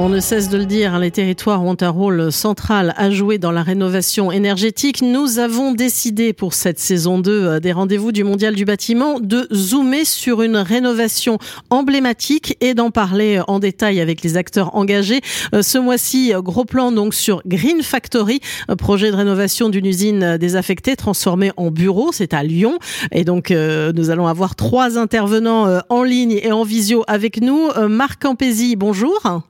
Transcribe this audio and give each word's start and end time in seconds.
On 0.00 0.08
ne 0.08 0.20
cesse 0.20 0.48
de 0.48 0.56
le 0.56 0.64
dire, 0.64 0.94
hein, 0.94 1.00
les 1.00 1.10
territoires 1.10 1.64
ont 1.64 1.76
un 1.80 1.88
rôle 1.88 2.30
central 2.30 2.94
à 2.96 3.10
jouer 3.10 3.38
dans 3.38 3.50
la 3.50 3.64
rénovation 3.64 4.30
énergétique. 4.30 5.02
Nous 5.02 5.40
avons 5.40 5.72
décidé 5.72 6.32
pour 6.32 6.54
cette 6.54 6.78
saison 6.78 7.18
2 7.18 7.30
euh, 7.32 7.58
des 7.58 7.72
rendez-vous 7.72 8.12
du 8.12 8.22
Mondial 8.22 8.54
du 8.54 8.64
bâtiment 8.64 9.18
de 9.18 9.48
zoomer 9.52 10.04
sur 10.04 10.42
une 10.42 10.56
rénovation 10.56 11.38
emblématique 11.70 12.56
et 12.60 12.74
d'en 12.74 12.92
parler 12.92 13.40
en 13.48 13.58
détail 13.58 14.00
avec 14.00 14.22
les 14.22 14.36
acteurs 14.36 14.76
engagés. 14.76 15.20
Euh, 15.52 15.62
ce 15.62 15.78
mois-ci, 15.78 16.32
euh, 16.32 16.42
gros 16.42 16.64
plan 16.64 16.92
donc 16.92 17.12
sur 17.12 17.42
Green 17.44 17.82
Factory, 17.82 18.38
projet 18.78 19.10
de 19.10 19.16
rénovation 19.16 19.68
d'une 19.68 19.86
usine 19.86 20.36
désaffectée 20.36 20.94
transformée 20.94 21.50
en 21.56 21.72
bureau. 21.72 22.12
C'est 22.12 22.34
à 22.34 22.44
Lyon. 22.44 22.78
Et 23.10 23.24
donc, 23.24 23.50
nous 23.50 24.10
allons 24.10 24.28
avoir 24.28 24.54
trois 24.54 24.96
intervenants 24.96 25.80
en 25.88 26.02
ligne 26.04 26.38
et 26.40 26.52
en 26.52 26.62
visio 26.62 27.02
avec 27.08 27.40
nous. 27.40 27.68
Marc 27.88 28.22
Campesi, 28.22 28.76
bonjour. 28.76 29.42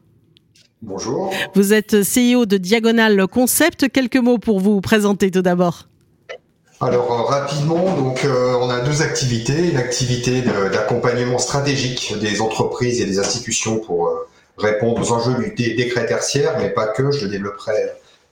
Bonjour. 0.80 1.34
Vous 1.54 1.74
êtes 1.74 1.96
CEO 1.96 2.46
de 2.46 2.56
Diagonal 2.56 3.26
Concept. 3.26 3.90
Quelques 3.90 4.16
mots 4.16 4.38
pour 4.38 4.60
vous 4.60 4.80
présenter 4.80 5.30
tout 5.30 5.42
d'abord. 5.42 5.88
Alors 6.80 7.10
euh, 7.12 7.22
rapidement, 7.24 7.96
donc 7.96 8.24
euh, 8.24 8.54
on 8.60 8.70
a 8.70 8.80
deux 8.80 9.02
activités, 9.02 9.70
une 9.70 9.78
activité 9.78 10.42
d'accompagnement 10.72 11.38
stratégique 11.38 12.14
des 12.20 12.40
entreprises 12.40 13.00
et 13.00 13.04
des 13.04 13.18
institutions 13.18 13.80
pour 13.80 14.06
euh, 14.06 14.28
répondre 14.56 15.00
aux 15.00 15.12
enjeux 15.12 15.34
du 15.34 15.74
décret 15.74 16.06
tertiaire, 16.06 16.54
mais 16.58 16.70
pas 16.70 16.86
que, 16.86 17.10
je 17.10 17.24
le 17.24 17.30
développerai 17.32 17.74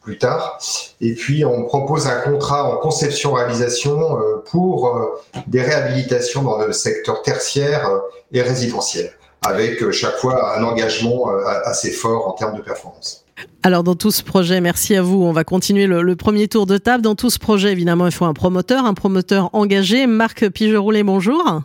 plus 0.00 0.18
tard. 0.18 0.60
Et 1.00 1.14
puis 1.14 1.44
on 1.44 1.64
propose 1.64 2.06
un 2.06 2.20
contrat 2.20 2.70
en 2.70 2.76
conception-réalisation 2.76 4.18
pour 4.44 5.20
des 5.48 5.62
réhabilitations 5.62 6.42
dans 6.42 6.58
le 6.58 6.72
secteur 6.72 7.22
tertiaire 7.22 7.90
et 8.32 8.40
résidentiel 8.40 9.10
avec 9.42 9.82
euh, 9.82 9.92
chaque 9.92 10.16
fois 10.16 10.58
un 10.58 10.62
engagement 10.62 11.30
euh, 11.30 11.42
assez 11.64 11.90
fort 11.90 12.28
en 12.28 12.32
termes 12.32 12.56
de 12.56 12.62
performance. 12.62 13.24
Alors 13.62 13.82
dans 13.82 13.94
tout 13.94 14.10
ce 14.10 14.22
projet, 14.22 14.60
merci 14.60 14.96
à 14.96 15.02
vous. 15.02 15.22
On 15.22 15.32
va 15.32 15.44
continuer 15.44 15.86
le, 15.86 16.16
premier 16.16 16.48
tour 16.48 16.66
de 16.66 16.78
table. 16.78 17.02
Dans 17.02 17.14
tout 17.14 17.30
ce 17.30 17.38
projet, 17.38 17.72
évidemment, 17.72 18.06
il 18.06 18.12
faut 18.12 18.24
un 18.24 18.32
promoteur, 18.32 18.86
un 18.86 18.94
promoteur 18.94 19.50
engagé. 19.52 20.06
Marc 20.06 20.48
Pigeroulet, 20.48 21.02
bonjour. 21.02 21.62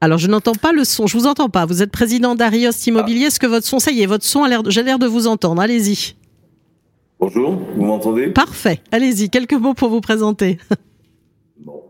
Alors 0.00 0.18
je 0.18 0.28
n'entends 0.28 0.54
pas 0.54 0.72
le 0.72 0.84
son, 0.84 1.08
je 1.08 1.18
vous 1.18 1.26
entends 1.26 1.48
pas. 1.48 1.66
Vous 1.66 1.82
êtes 1.82 1.90
président 1.90 2.36
d'Arios 2.36 2.70
Immobilier. 2.86 3.26
Est-ce 3.26 3.40
que 3.40 3.48
votre 3.48 3.66
son, 3.66 3.80
ça 3.80 3.90
y 3.90 4.02
est, 4.02 4.06
votre 4.06 4.24
son 4.24 4.44
a 4.44 4.48
l'air, 4.48 4.62
j'ai 4.68 4.84
l'air 4.84 4.98
de 4.98 5.06
vous 5.06 5.26
entendre. 5.26 5.60
Allez-y. 5.60 6.14
Bonjour, 7.18 7.58
vous 7.74 7.84
m'entendez? 7.84 8.28
Parfait. 8.28 8.80
Allez-y, 8.92 9.28
quelques 9.28 9.54
mots 9.54 9.74
pour 9.74 9.88
vous 9.88 10.00
présenter. 10.00 10.58
Bon. 11.58 11.82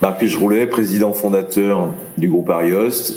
Marc 0.00 0.22
Roulet, 0.38 0.68
président 0.68 1.12
fondateur 1.12 1.92
du 2.16 2.28
groupe 2.28 2.50
Ariost, 2.50 3.16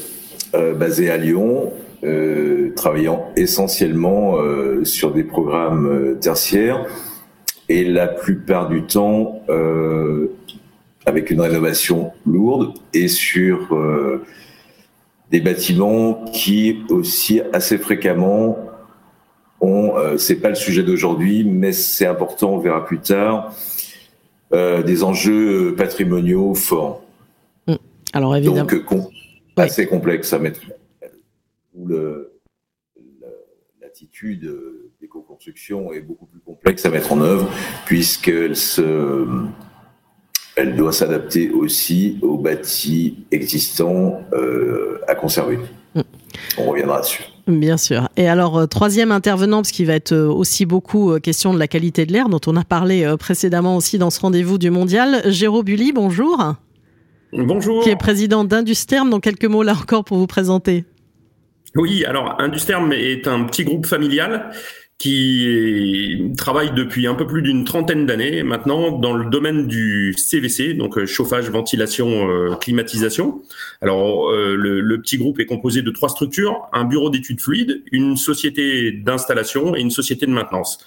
euh, 0.56 0.74
basé 0.74 1.12
à 1.12 1.18
Lyon, 1.18 1.72
euh, 2.04 2.73
travaillant 2.76 3.28
essentiellement 3.36 4.38
euh, 4.38 4.84
sur 4.84 5.14
des 5.14 5.23
programmes 5.23 6.18
tertiaires. 6.20 6.88
Et 7.70 7.84
la 7.84 8.08
plupart 8.08 8.68
du 8.68 8.84
temps 8.84 9.44
avec 11.06 11.30
une 11.30 11.40
rénovation 11.40 12.12
lourde 12.26 12.73
et 12.94 13.08
sur 13.08 13.80
des 15.30 15.40
bâtiments 15.40 16.26
qui 16.34 16.80
aussi 16.90 17.42
assez 17.54 17.78
fréquemment 17.78 18.58
ont, 19.62 19.94
c'est 20.18 20.36
pas 20.36 20.50
le 20.50 20.56
sujet 20.56 20.84
d'aujourd'hui, 20.84 21.45
mais 21.45 21.72
c'est 21.72 22.08
important, 22.08 22.56
on 22.56 22.58
verra 22.58 22.84
plus 22.84 23.00
tard, 23.00 23.54
des 24.52 25.04
enjeux 25.04 25.76
patrimoniaux 25.76 26.54
forts. 26.56 27.04
Mm. 27.67 27.76
Alors 28.14 28.36
évidemment. 28.36 28.66
Donc 28.66 29.12
assez 29.58 29.88
complexe 29.88 30.34
à 30.34 30.39
mettre. 30.39 30.62
L'attitude 33.82 34.52
d'éco-construction 35.00 35.94
est 35.94 36.02
beaucoup 36.02 36.26
plus 36.26 36.40
complexe 36.40 36.86
à 36.86 36.90
mettre 36.90 37.11
en 37.14 37.22
œuvre 37.22 37.50
puisqu'elle 37.86 38.56
se 38.56 39.28
elle 40.56 40.76
doit 40.76 40.92
s'adapter 40.92 41.50
aussi 41.50 42.20
aux 42.22 42.38
bâtis 42.38 43.26
existants 43.32 44.22
euh, 44.34 45.00
à 45.08 45.16
conserver. 45.16 45.60
Mm. 45.95 46.02
On 46.58 46.70
reviendra 46.70 47.02
dessus. 47.02 47.23
Bien 47.48 47.78
sûr. 47.78 48.10
Et 48.18 48.28
alors, 48.28 48.58
euh, 48.58 48.66
troisième 48.68 49.12
intervenant, 49.12 49.58
parce 49.58 49.72
qu'il 49.72 49.88
va 49.88 49.94
être 49.94 50.12
euh, 50.12 50.28
aussi 50.28 50.66
beaucoup 50.66 51.12
euh, 51.12 51.20
question 51.20 51.54
de 51.54 51.60
la 51.60 51.68
qualité 51.68 52.06
de 52.06 52.14
l'air, 52.14 52.30
dont 52.30 52.42
on 52.46 52.56
a 52.56 52.64
parlé 52.64 53.16
précédemment 53.20 53.76
aussi 53.76 53.98
dans 53.98 54.10
ce 54.10 54.20
rendez-vous 54.20 54.58
du 54.58 54.70
mondial. 54.70 55.22
Jérôme 55.26 55.64
Bully, 55.64 55.92
bonjour. 55.92 56.56
Bonjour. 57.34 57.84
Qui 57.84 57.90
est 57.90 57.96
président 57.96 58.44
d'Industerm. 58.44 59.10
Dans 59.10 59.20
quelques 59.20 59.46
mots 59.46 59.64
là 59.64 59.74
encore 59.74 60.04
pour 60.04 60.18
vous 60.18 60.28
présenter. 60.28 60.86
Oui, 61.76 62.04
alors 62.04 62.36
Industerm 62.40 62.92
est 62.92 63.28
un 63.28 63.46
petit 63.46 63.64
groupe 63.64 63.86
familial 63.86 64.52
qui 65.02 66.32
travaille 66.38 66.73
depuis 66.76 67.08
un 67.08 67.16
peu 67.16 67.26
plus 67.26 67.42
d'une 67.42 67.66
trentaine 67.66 68.06
d'années 68.06 68.44
maintenant 68.44 68.92
dans 68.92 69.14
le 69.14 69.32
domaine 69.32 69.66
du 69.66 70.14
CVC, 70.16 70.76
donc 70.76 70.95
euh, 71.00 71.08
chauffage, 71.08 71.50
ventilation, 71.50 72.30
euh, 72.30 72.54
climatisation. 72.54 73.42
Alors 73.82 74.30
euh, 74.30 74.56
le, 74.56 74.80
le, 74.80 75.02
petit 75.02 75.17
groupe 75.17 75.40
est 75.40 75.48
composé 75.48 75.82
de 75.82 75.90
trois 75.90 76.10
structures 76.10 76.70
un 76.72 76.84
bureau 76.84 77.10
d'études 77.10 77.42
fluides, 77.42 77.82
une 77.92 78.16
société 78.16 78.92
d'installation 78.92 79.76
et 79.76 79.82
une 79.82 79.90
société 79.90 80.28
de 80.28 80.32
maintenance 80.32 80.78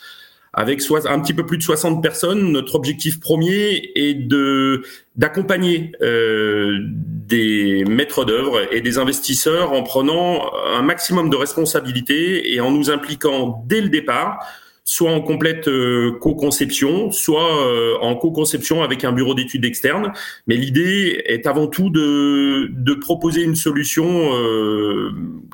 avec 0.55 0.81
un 1.07 1.21
petit 1.21 1.35
peu 1.35 1.45
plus 1.45 1.59
de 1.59 1.63
60 1.63 2.03
personnes. 2.03 2.53
Notre 2.53 2.75
objectif 2.77 3.21
premier 3.21 3.91
est 3.95 4.15
de 4.15 4.83
d'accompagner 5.17 5.93
euh, 6.03 6.79
des 6.81 7.85
maîtres 7.85 8.25
d'œuvre 8.25 8.73
et 8.73 8.81
des 8.81 8.99
investisseurs 8.99 9.73
en 9.73 9.83
prenant 9.83 10.51
un 10.77 10.83
maximum 10.83 11.31
de 11.31 11.37
responsabilités 11.37 12.53
et 12.55 12.61
en 12.61 12.71
nous 12.71 12.91
impliquant 12.91 13.63
dès 13.67 13.81
le 13.81 13.89
départ 13.89 14.45
soit 14.94 15.10
en 15.10 15.21
complète 15.21 15.66
euh, 15.66 16.12
co-conception, 16.21 17.10
soit 17.10 17.66
euh, 17.66 17.97
en 18.00 18.15
co-conception 18.15 18.84
avec 18.84 19.03
un 19.03 19.10
bureau 19.10 19.34
d'études 19.34 19.65
externe. 19.65 20.12
Mais 20.47 20.56
l'idée 20.56 21.21
est 21.27 21.47
avant 21.49 21.66
tout 21.66 21.91
de, 21.91 22.69
de 22.71 22.94
proposer 22.94 23.43
une 23.43 23.56
solution 23.56 24.06
euh, 24.34 25.10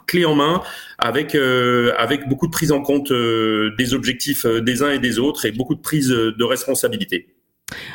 clé 0.07 0.27
en 0.27 0.35
main 0.35 0.63
avec 0.99 1.35
avec 1.35 2.29
beaucoup 2.29 2.47
de 2.47 2.53
prise 2.53 2.73
en 2.73 2.83
compte 2.83 3.11
des 3.11 3.95
objectifs 3.95 4.45
des 4.45 4.83
uns 4.83 4.91
et 4.91 4.99
des 4.99 5.19
autres 5.19 5.47
et 5.47 5.53
beaucoup 5.53 5.75
de 5.75 5.81
prise 5.81 6.09
de 6.09 6.45
responsabilité. 6.45 7.29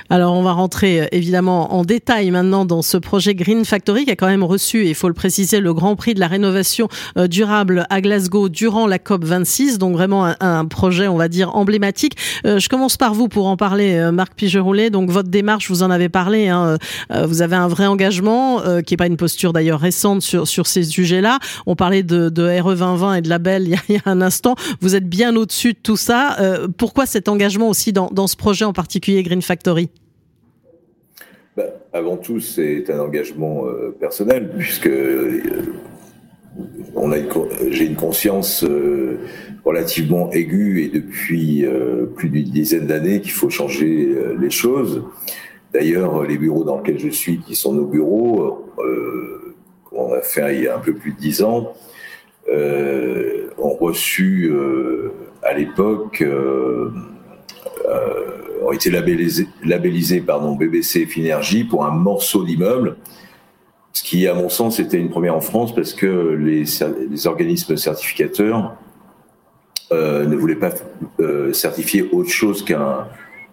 Alors 0.10 0.34
on 0.34 0.44
va 0.44 0.52
rentrer 0.52 1.02
euh, 1.02 1.06
évidemment 1.12 1.74
en 1.74 1.84
détail 1.84 2.30
maintenant 2.32 2.66
dans 2.66 2.82
ce 2.82 2.98
projet 2.98 3.34
Green 3.34 3.66
Factory 3.66 4.06
qui 4.06 4.12
a 4.12 4.16
quand 4.16 4.28
même 4.28 4.44
reçu, 4.44 4.86
il 4.86 4.96
faut 4.96 5.08
le 5.08 5.14
préciser, 5.14 5.60
le 5.60 5.74
Grand 5.74 5.96
Prix 5.96 6.14
de 6.14 6.20
la 6.20 6.28
rénovation 6.28 6.88
euh, 7.18 7.28
durable 7.28 7.88
à 7.90 8.02
Glasgow 8.02 8.50
durant 8.50 8.88
la 8.88 9.00
COP 9.00 9.24
26, 9.24 9.78
donc 9.80 9.94
vraiment 9.94 10.34
un, 10.40 10.66
projet 10.66 11.08
on 11.08 11.18
va 11.18 11.28
dire 11.28 11.56
emblématique. 11.56 12.18
Euh, 12.46 12.60
je 12.60 12.70
commence 12.70 12.98
par 12.98 13.14
vous 13.14 13.28
pour 13.28 13.48
en 13.48 13.58
parler, 13.58 14.10
Marc 14.12 14.36
Pigeroulet. 14.36 14.90
Donc 14.90 15.10
votre 15.10 15.30
démarche, 15.30 15.70
vous 15.70 15.84
en 15.84 15.92
avez 15.92 16.10
parlé, 16.10 16.48
hein, 16.48 16.78
vous 17.10 17.42
avez 17.42 17.56
un 17.56 17.68
vrai 17.68 17.86
engagement 17.86 18.62
qui 18.86 18.94
est 18.94 18.98
pas 18.98 19.08
une 19.08 19.18
posture 19.18 19.54
d'ailleurs 19.54 19.80
récente 19.80 20.22
sur, 20.22 20.48
sur 20.48 20.68
ces 20.68 20.84
sujets-là. 20.84 21.40
On 21.66 21.76
parlait 21.76 22.04
de, 22.04 22.30
de 22.30 22.44
RE 22.60 22.76
2020 22.76 23.16
et 23.16 23.22
de 23.22 23.30
label 23.30 23.64
il 23.66 23.70
y 23.70 23.76
a, 23.76 23.80
il 23.90 23.96
y 23.96 23.98
a 23.98 24.02
un 24.06 24.22
instant. 24.22 24.56
Vous 24.82 24.96
êtes 24.96 25.08
bien 25.08 25.36
au-dessus 25.36 25.74
de 25.74 25.80
tout 25.82 25.98
ça. 25.98 26.38
pourquoi 26.78 27.06
cet 27.06 27.28
engagement 27.28 27.70
aussi 27.70 27.94
dans, 27.94 28.10
dans 28.12 28.28
ce 28.28 28.36
projet 28.36 28.66
en 28.66 28.74
particulier 28.74 29.24
Green 29.24 29.42
Factory? 29.42 29.65
Bah, 31.56 31.64
avant 31.94 32.18
tout, 32.18 32.42
c'est 32.42 32.90
un 32.90 33.00
engagement 33.00 33.66
euh, 33.66 33.96
personnel, 33.98 34.52
puisque 34.58 34.88
euh, 34.88 35.42
j'ai 37.70 37.86
une 37.86 37.96
conscience 37.96 38.66
euh, 38.66 39.20
relativement 39.64 40.30
aiguë 40.32 40.84
et 40.84 40.90
depuis 40.90 41.66
plus 42.16 42.30
d'une 42.30 42.50
dizaine 42.50 42.88
d'années 42.88 43.22
qu'il 43.22 43.32
faut 43.32 43.50
changer 43.50 44.16
les 44.40 44.50
choses. 44.50 45.04
D'ailleurs, 45.74 46.24
les 46.24 46.38
bureaux 46.38 46.64
dans 46.64 46.78
lesquels 46.78 47.00
je 47.00 47.10
suis, 47.10 47.40
qui 47.40 47.56
sont 47.56 47.74
nos 47.74 47.86
bureaux, 47.86 48.66
qu'on 49.86 50.14
a 50.14 50.22
fait 50.22 50.56
il 50.58 50.64
y 50.64 50.68
a 50.68 50.78
un 50.78 50.80
peu 50.80 50.94
plus 50.94 51.14
de 51.14 51.18
dix 51.18 51.42
ans, 51.42 51.74
ont 52.48 53.76
reçu 53.80 54.54
à 55.42 55.54
l'époque 55.54 56.24
ont 58.64 58.72
été 58.72 58.90
labellisés, 58.90 59.48
labellisés 59.64 60.22
pardon, 60.22 60.56
BBC 60.56 61.06
Finergie 61.06 61.64
pour 61.64 61.86
un 61.86 61.92
morceau 61.92 62.44
d'immeuble, 62.44 62.98
ce 63.96 64.04
qui, 64.04 64.28
à 64.28 64.34
mon 64.34 64.50
sens, 64.50 64.80
était 64.82 64.98
une 64.98 65.10
première 65.10 65.38
en 65.38 65.42
France 65.42 65.74
parce 65.74 65.94
que 65.94 66.06
les, 66.06 67.28
organismes 67.28 67.78
certificateurs 67.78 68.76
euh, 69.94 70.26
ne 70.26 70.36
voulaient 70.36 70.58
pas 70.58 70.72
euh, 71.22 71.54
certifier 71.54 72.10
autre 72.12 72.30
chose 72.30 72.66
qu'un 72.66 73.08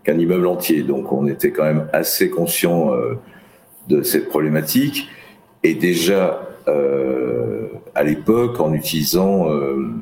immeuble 0.05 0.49
entier. 0.49 0.83
Donc, 0.83 1.13
on 1.13 1.29
était 1.29 1.53
quand 1.53 1.63
même 1.63 1.89
assez 1.93 2.29
conscient 2.29 2.93
euh, 2.93 3.15
de 3.89 4.03
cette 4.03 4.29
problématique. 4.29 5.09
Et 5.63 5.75
déjà, 5.75 6.43
euh, 6.67 7.69
à 7.95 8.03
l'époque, 8.03 8.59
en 8.59 8.75
utilisant 8.75 9.49
euh, 9.49 9.93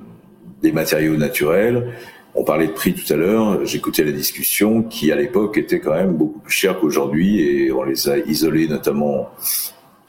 des 0.63 0.73
matériaux 0.73 1.19
naturels, 1.19 1.93
on 2.35 2.45
parlait 2.45 2.69
de 2.69 2.73
prix 2.73 2.95
tout 2.95 3.13
à 3.13 3.17
l'heure, 3.17 3.65
j'écoutais 3.67 4.05
la 4.05 4.13
discussion 4.13 4.83
qui 4.83 5.11
à 5.11 5.17
l'époque 5.17 5.59
était 5.59 5.81
quand 5.81 5.95
même 5.95 6.15
beaucoup 6.15 6.39
plus 6.39 6.53
cher 6.53 6.79
qu'aujourd'hui 6.79 7.41
et 7.41 7.73
on 7.73 7.83
les 7.83 8.09
a 8.09 8.19
isolés 8.19 8.69
notamment 8.69 9.29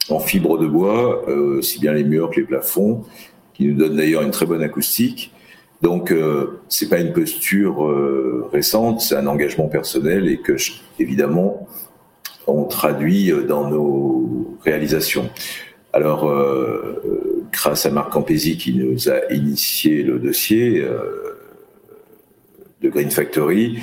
en 0.08 0.18
fibre 0.18 0.58
de 0.58 0.66
bois, 0.66 1.24
euh, 1.28 1.58
aussi 1.58 1.80
bien 1.80 1.92
les 1.92 2.04
murs 2.04 2.30
que 2.30 2.40
les 2.40 2.46
plafonds, 2.46 3.04
qui 3.54 3.66
nous 3.66 3.74
donnent 3.74 3.96
d'ailleurs 3.96 4.22
une 4.22 4.30
très 4.30 4.46
bonne 4.46 4.62
acoustique. 4.62 5.32
Donc 5.82 6.12
euh, 6.12 6.60
c'est 6.68 6.88
pas 6.88 7.00
une 7.00 7.12
posture 7.12 7.84
euh, 7.84 8.48
récente, 8.52 9.00
c'est 9.00 9.16
un 9.16 9.26
engagement 9.26 9.66
personnel 9.66 10.28
et 10.28 10.38
que 10.38 10.56
évidemment 11.00 11.66
on 12.46 12.64
traduit 12.64 13.32
euh, 13.32 13.42
dans 13.42 13.68
nos 13.68 14.56
réalisations. 14.64 15.28
Alors 15.92 16.32
grâce 17.52 17.84
à 17.84 17.90
Marc 17.90 18.12
Campesi 18.12 18.56
qui 18.56 18.72
nous 18.72 19.10
a 19.10 19.30
initié 19.30 20.02
le 20.02 20.18
dossier 20.18 20.82
Green 22.92 23.10
Factory, 23.10 23.78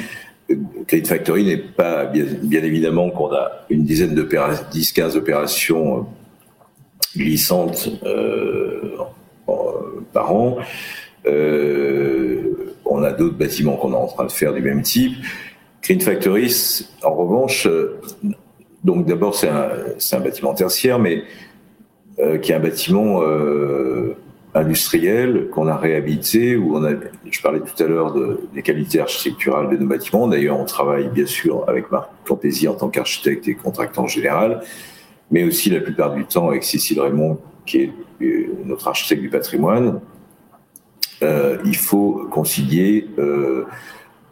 Green 0.88 1.06
Factory 1.06 1.44
n'est 1.46 1.58
pas 1.58 2.06
bien, 2.06 2.64
évidemment 2.64 3.10
qu'on 3.12 3.32
a 3.32 3.66
une 3.70 3.84
dizaine 3.84 4.16
de 4.16 4.24
10-15 4.24 5.18
opérations 5.18 6.08
glissantes 7.16 7.90
euh, 8.04 8.98
par 10.14 10.34
an. 10.34 10.58
Euh, 11.26 12.76
on 12.86 13.04
a 13.04 13.12
d'autres 13.12 13.38
bâtiments 13.38 13.76
qu'on 13.76 13.92
est 13.92 13.96
en 13.96 14.08
train 14.08 14.26
de 14.26 14.32
faire 14.32 14.54
du 14.54 14.62
même 14.62 14.82
type. 14.82 15.14
Green 15.84 16.02
Factories, 16.02 16.88
en 17.04 17.14
revanche, 17.14 17.68
euh, 17.68 18.02
donc 18.84 19.06
d'abord 19.06 19.36
c'est 19.36 19.50
un, 19.50 20.20
bâtiment 20.20 20.54
tertiaire, 20.54 21.00
mais 21.00 21.24
euh, 22.20 22.38
qui 22.38 22.52
est 22.52 22.56
un 22.56 22.60
bâtiment 22.60 23.22
euh, 24.56 24.60
industriel 24.60 25.48
qu'on 25.51 25.68
a 25.68 25.78
réhabilité, 25.78 26.56
où 26.56 26.75
on 26.75 26.84
a, 26.84 26.92
je 27.30 27.42
parlais 27.42 27.60
tout 27.60 27.84
à 27.84 27.88
l'heure 27.88 28.13
de, 28.13 28.42
des 28.54 28.62
qualités 28.62 29.00
architecturales 29.00 29.69
de 29.69 29.78
nos 29.78 29.88
bâtiments. 29.88 30.28
D'ailleurs, 30.28 30.60
on 30.60 30.66
travaille 30.66 31.10
bien 31.10 31.25
sûr 31.25 31.66
avec 31.68 31.92
Marc 31.92 32.10
Campesi 32.25 32.68
en 32.68 32.75
tant 32.75 32.90
qu'architecte 32.90 33.48
et 33.48 33.56
contractant 33.56 34.07
général, 34.07 34.62
mais 35.31 35.44
aussi 35.44 35.69
la 35.69 35.80
plupart 35.80 36.13
du 36.13 36.25
temps 36.25 36.50
avec 36.50 36.63
Cécile 36.63 37.01
Raymond, 37.01 37.40
qui 37.66 37.78
est 37.81 37.92
notre 38.66 38.88
architecte 38.88 39.22
du 39.22 39.30
patrimoine. 39.30 40.01
Euh, 41.22 41.57
il 41.66 41.75
faut 41.75 42.28
concilier 42.31 43.07
euh, 43.18 43.66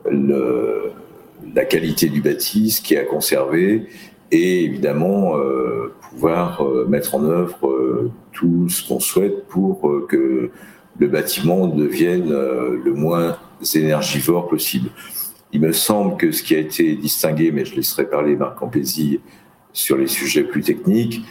le, 0.10 0.92
la 1.54 1.66
qualité 1.66 2.08
du 2.08 2.22
bâti, 2.22 2.72
ce 2.72 2.82
qui 2.82 2.94
est 2.94 3.00
à 3.00 3.04
conserver, 3.04 3.88
et 4.32 4.64
évidemment 4.64 5.38
euh, 5.38 5.87
pouvoir 6.10 6.64
euh, 6.64 6.86
mettre 6.88 7.16
en 7.16 7.24
œuvre 7.24 7.68
euh, 7.68 8.12
tout 8.32 8.70
ce 8.70 8.88
qu'on 8.88 9.00
souhaite 9.00 9.48
pour 9.48 9.90
euh, 9.90 10.06
que 10.10 10.50
le 11.00 11.08
bâtiment 11.08 11.68
devienne 11.68 12.32
le 12.32 12.92
moins 12.92 13.38
énergivore 13.76 14.48
possible. 14.48 14.90
Il 15.54 15.62
me 15.62 15.72
semble 15.72 16.18
que 16.18 16.32
ce 16.32 16.42
qui 16.42 16.56
a 16.56 16.58
été 16.58 16.96
distingué, 16.96 17.52
mais 17.52 17.66
je 17.66 17.76
laisserai 17.76 18.10
parler 18.10 18.36
Marc 18.36 18.58
Campesi 18.58 19.20
sur 19.74 19.96
les 19.96 20.08
sujets 20.08 20.44
plus 20.44 20.64
techniques, 20.64 21.22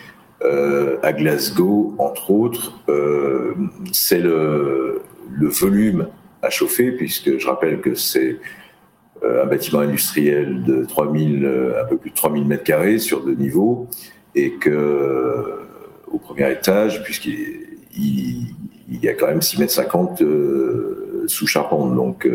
à 1.02 1.12
Glasgow, 1.12 1.96
entre 1.99 2.31
autres, 2.31 2.78
c'est 3.90 4.20
le, 4.20 5.02
le, 5.32 5.49
volume 5.49 6.06
à 6.43 6.50
chauffer, 6.50 6.93
puisque 6.93 7.37
je 7.37 7.46
rappelle 7.49 7.81
que 7.81 7.96
c'est 7.96 8.38
un 9.25 9.46
bâtiment 9.46 9.81
industriel 9.81 10.62
de 10.62 10.84
3000, 10.84 11.44
un 11.82 11.84
peu 11.87 11.96
plus 11.96 12.11
de 12.11 12.14
3000 12.14 12.46
mètres 12.46 12.62
carrés 12.62 13.00
sur 13.00 13.25
deux 13.25 13.34
niveaux, 13.34 13.88
et 14.36 14.52
que 14.52 15.66
au 16.06 16.18
premier 16.18 16.52
étage, 16.52 17.02
puisqu'il 17.02 17.78
il, 17.96 18.54
il, 18.88 19.02
y 19.02 19.08
a 19.08 19.14
quand 19.14 19.26
même 19.26 19.42
6 19.42 19.58
mètres 19.58 19.72
50 19.72 20.22
sous 21.26 21.46
charpente, 21.48 21.96
donc 21.96 22.28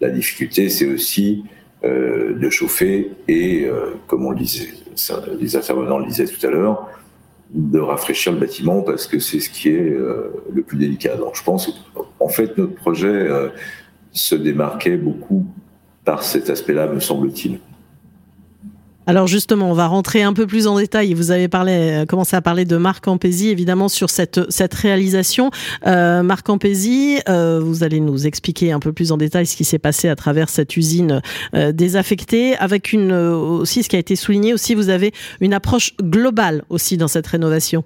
la 0.00 0.10
difficulté, 0.10 0.68
c'est 0.68 0.86
aussi 0.86 1.44
euh, 1.84 2.34
de 2.34 2.50
chauffer 2.50 3.12
et, 3.28 3.66
euh, 3.66 3.94
comme 4.06 4.26
on 4.26 4.30
le 4.30 4.38
disait, 4.38 4.68
les 5.38 5.56
intervenants 5.56 5.98
le 5.98 6.06
disaient 6.06 6.26
tout 6.26 6.44
à 6.46 6.50
l'heure, 6.50 6.88
de 7.50 7.78
rafraîchir 7.78 8.32
le 8.32 8.38
bâtiment 8.38 8.82
parce 8.82 9.06
que 9.06 9.18
c'est 9.18 9.40
ce 9.40 9.50
qui 9.50 9.68
est 9.68 9.92
euh, 9.92 10.32
le 10.52 10.62
plus 10.62 10.78
délicat. 10.78 11.16
Donc 11.16 11.36
je 11.36 11.42
pense, 11.42 11.70
en 12.18 12.28
fait, 12.28 12.56
notre 12.58 12.74
projet 12.74 13.28
se 14.12 14.34
démarquait 14.34 14.96
beaucoup 14.96 15.46
par 16.04 16.22
cet 16.22 16.50
aspect-là, 16.50 16.86
me 16.88 17.00
semble-t-il. 17.00 17.58
Alors 19.06 19.28
justement, 19.28 19.70
on 19.70 19.74
va 19.74 19.86
rentrer 19.86 20.22
un 20.22 20.32
peu 20.32 20.46
plus 20.46 20.66
en 20.66 20.76
détail. 20.76 21.14
Vous 21.14 21.30
avez 21.30 21.48
euh, 21.54 22.06
commencé 22.06 22.34
à 22.34 22.42
parler 22.42 22.64
de 22.64 22.76
Marc 22.76 23.06
Ampézy, 23.06 23.50
évidemment, 23.50 23.88
sur 23.88 24.10
cette, 24.10 24.40
cette 24.50 24.74
réalisation. 24.74 25.50
Euh, 25.86 26.24
Marc 26.24 26.48
Ampézy, 26.48 27.18
euh, 27.28 27.60
vous 27.62 27.84
allez 27.84 28.00
nous 28.00 28.26
expliquer 28.26 28.72
un 28.72 28.80
peu 28.80 28.92
plus 28.92 29.12
en 29.12 29.16
détail 29.16 29.46
ce 29.46 29.56
qui 29.56 29.64
s'est 29.64 29.78
passé 29.78 30.08
à 30.08 30.16
travers 30.16 30.48
cette 30.48 30.76
usine 30.76 31.22
désaffectée, 31.72 32.56
avec 32.56 32.92
une 32.92 33.12
aussi 33.12 33.82
ce 33.82 33.88
qui 33.88 33.96
a 33.96 33.98
été 33.98 34.16
souligné 34.16 34.52
aussi, 34.52 34.74
vous 34.74 34.88
avez 34.88 35.12
une 35.40 35.54
approche 35.54 35.94
globale 36.02 36.64
aussi 36.68 36.96
dans 36.96 37.08
cette 37.08 37.26
rénovation. 37.26 37.84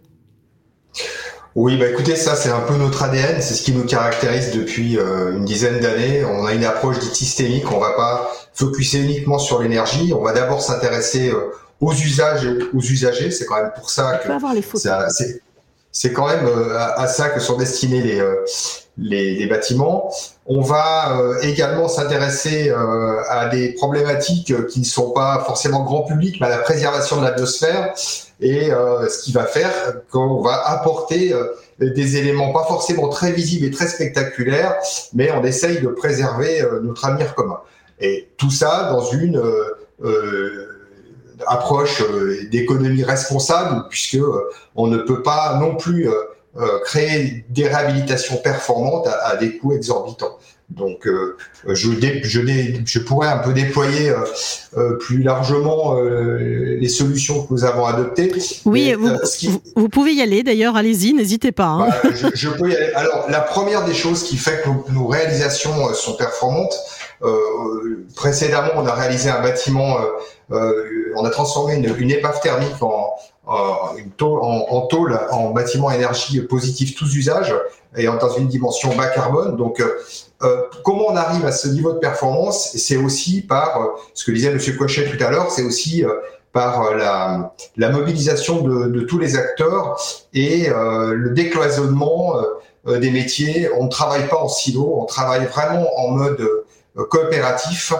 Oui, 1.56 1.76
bah 1.76 1.88
écoutez, 1.88 2.14
ça 2.14 2.36
c'est 2.36 2.50
un 2.50 2.60
peu 2.60 2.76
notre 2.76 3.02
ADN, 3.02 3.40
c'est 3.42 3.54
ce 3.54 3.62
qui 3.62 3.72
nous 3.72 3.84
caractérise 3.84 4.52
depuis 4.52 4.98
euh, 4.98 5.32
une 5.32 5.44
dizaine 5.44 5.80
d'années. 5.80 6.24
On 6.24 6.46
a 6.46 6.52
une 6.54 6.64
approche 6.64 6.98
dite 7.00 7.14
systémique, 7.14 7.70
on 7.72 7.80
va 7.80 7.92
pas 7.92 8.32
focuser 8.54 8.98
uniquement 9.00 9.38
sur 9.38 9.60
l'énergie, 9.60 10.12
on 10.14 10.22
va 10.22 10.32
d'abord 10.32 10.62
s'intéresser 10.62 11.30
euh, 11.30 11.50
aux 11.80 11.92
usages 11.92 12.44
et 12.44 12.58
aux 12.72 12.80
usagers. 12.80 13.32
C'est 13.32 13.46
quand 13.46 13.56
même 13.56 13.72
pour 13.74 13.90
ça 13.90 14.18
que 14.18 14.28
c'est 15.92 16.12
quand 16.12 16.28
même 16.28 16.46
euh, 16.46 16.76
à, 16.76 17.00
à, 17.00 17.06
ça 17.08 17.30
que 17.30 17.40
sont 17.40 17.56
destinés 17.56 18.00
les, 18.00 18.20
euh, 18.20 18.36
les, 19.00 19.34
les, 19.34 19.46
bâtiments. 19.46 20.12
On 20.46 20.60
va 20.60 21.18
euh, 21.18 21.40
également 21.42 21.88
s'intéresser 21.88 22.70
à 23.28 23.48
des 23.48 23.72
problématiques 23.72 24.54
qui 24.68 24.80
ne 24.80 24.84
sont 24.84 25.10
pas 25.10 25.42
forcément 25.46 25.82
grand 25.82 26.02
public, 26.02 26.36
mais 26.40 26.46
à 26.46 26.50
la 26.50 26.58
préservation 26.58 27.16
de 27.16 27.24
la 27.24 27.32
biosphère 27.32 27.94
et 28.40 28.70
ce 28.70 29.22
qui 29.22 29.32
va 29.32 29.44
faire 29.44 29.72
qu'on 30.10 30.40
va 30.40 30.68
apporter 30.68 31.34
des 31.78 32.16
éléments 32.16 32.52
pas 32.52 32.64
forcément 32.64 33.08
très 33.08 33.32
visibles 33.32 33.66
et 33.66 33.70
très 33.70 33.88
spectaculaires, 33.88 34.76
mais 35.12 35.30
on 35.32 35.44
essaye 35.44 35.80
de 35.80 35.88
préserver 35.88 36.62
notre 36.82 37.04
avenir 37.04 37.34
commun. 37.34 37.60
Et 38.00 38.28
tout 38.38 38.50
ça 38.50 38.88
dans 38.90 39.04
une 39.10 39.42
euh, 40.02 40.80
approche 41.46 42.02
euh, 42.02 42.48
d'économie 42.50 43.04
responsable, 43.04 43.86
puisque 43.88 44.16
euh, 44.16 44.50
on 44.74 44.86
ne 44.86 44.98
peut 44.98 45.22
pas 45.22 45.58
non 45.60 45.76
plus 45.76 46.08
euh, 46.08 46.14
créer 46.84 47.44
des 47.48 47.68
réhabilitations 47.68 48.36
performantes 48.36 49.06
à, 49.06 49.28
à 49.28 49.36
des 49.36 49.56
coûts 49.56 49.72
exorbitants. 49.72 50.38
Donc, 50.70 51.06
euh, 51.06 51.36
je, 51.66 51.90
dé, 51.90 52.20
je, 52.22 52.40
dé, 52.40 52.80
je, 52.86 53.00
pourrais 53.00 53.26
un 53.26 53.38
peu 53.38 53.52
déployer 53.52 54.12
euh, 54.76 54.96
plus 54.98 55.20
largement 55.20 55.96
euh, 55.96 56.76
les 56.78 56.88
solutions 56.88 57.44
que 57.44 57.52
nous 57.52 57.64
avons 57.64 57.86
adoptées. 57.86 58.32
Oui, 58.64 58.90
Mais, 58.90 58.94
vous, 58.94 59.10
qui... 59.36 59.48
vous, 59.48 59.60
vous, 59.74 59.88
pouvez 59.88 60.12
y 60.12 60.22
aller 60.22 60.44
d'ailleurs, 60.44 60.76
allez-y, 60.76 61.12
n'hésitez 61.12 61.50
pas. 61.50 61.66
Hein. 61.66 61.88
Bah, 61.88 62.10
je, 62.14 62.28
je, 62.34 62.48
peux 62.50 62.70
y 62.70 62.76
aller. 62.76 62.92
Alors, 62.94 63.26
la 63.28 63.40
première 63.40 63.84
des 63.84 63.94
choses 63.94 64.22
qui 64.22 64.36
fait 64.36 64.62
que 64.62 64.68
nos, 64.68 64.84
nos 64.92 65.06
réalisations 65.08 65.92
sont 65.92 66.14
performantes, 66.14 66.74
précédemment, 68.14 68.70
on 68.76 68.86
a 68.86 68.94
réalisé 68.94 69.28
un 69.28 69.42
bâtiment, 69.42 69.98
on 70.50 71.24
a 71.24 71.30
transformé 71.30 71.74
une, 71.74 71.94
une 71.98 72.10
épave 72.10 72.40
thermique 72.40 72.82
en, 72.82 73.14
en, 73.46 73.96
une 73.96 74.10
tôle, 74.10 74.40
en, 74.40 74.66
en, 74.68 74.80
tôle, 74.82 75.18
en 75.30 75.50
bâtiment 75.50 75.90
énergie 75.90 76.40
positive 76.42 76.94
tous 76.94 77.14
usages 77.16 77.54
et 77.96 78.06
dans 78.06 78.30
une 78.36 78.48
dimension 78.48 78.94
bas 78.94 79.08
carbone. 79.08 79.56
Donc, 79.56 79.82
euh, 80.42 80.62
comment 80.84 81.06
on 81.08 81.16
arrive 81.16 81.44
à 81.44 81.52
ce 81.52 81.68
niveau 81.68 81.92
de 81.92 81.98
performance? 81.98 82.70
C'est 82.76 82.96
aussi 82.96 83.42
par 83.42 83.80
euh, 83.80 83.86
ce 84.14 84.24
que 84.24 84.32
disait 84.32 84.52
Monsieur 84.52 84.74
Cochet 84.74 85.10
tout 85.10 85.22
à 85.22 85.30
l'heure, 85.30 85.50
c'est 85.50 85.62
aussi 85.62 86.04
euh, 86.04 86.14
par 86.52 86.94
la, 86.96 87.52
la 87.76 87.90
mobilisation 87.90 88.62
de, 88.62 88.86
de, 88.86 89.00
tous 89.02 89.18
les 89.18 89.36
acteurs 89.36 90.00
et 90.34 90.68
le 90.68 91.30
décloisonnement 91.30 92.34
des 92.84 93.12
métiers. 93.12 93.70
On 93.78 93.84
ne 93.84 93.88
travaille 93.88 94.26
pas 94.26 94.38
en 94.38 94.48
silo, 94.48 94.96
on 95.00 95.04
travaille 95.04 95.46
vraiment 95.46 95.86
en 95.96 96.08
mode 96.08 96.44
coopératif, 97.08 97.92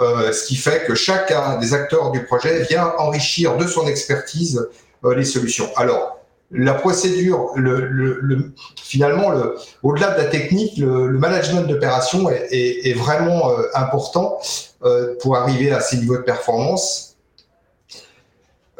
ce 0.00 0.46
qui 0.46 0.56
fait 0.56 0.84
que 0.86 0.94
chacun 0.94 1.58
des 1.58 1.74
acteurs 1.74 2.10
du 2.10 2.24
projet 2.24 2.62
vient 2.62 2.92
enrichir 2.98 3.56
de 3.56 3.66
son 3.66 3.86
expertise 3.86 4.68
les 5.08 5.24
solutions. 5.24 5.68
Alors, 5.76 6.20
la 6.52 6.74
procédure, 6.74 7.50
le, 7.54 7.86
le, 7.86 8.18
le 8.20 8.52
finalement, 8.82 9.30
le, 9.30 9.56
au-delà 9.82 10.10
de 10.12 10.18
la 10.18 10.24
technique, 10.24 10.78
le, 10.78 11.10
management 11.12 11.62
d'opération 11.62 12.28
est, 12.30 12.92
vraiment 12.94 13.50
euh, 13.50 13.62
important 13.74 14.38
euh, 14.84 15.14
pour 15.20 15.36
arriver 15.36 15.70
à 15.70 15.80
ces 15.80 15.98
niveaux 15.98 16.16
de 16.16 16.22
performance. 16.22 17.16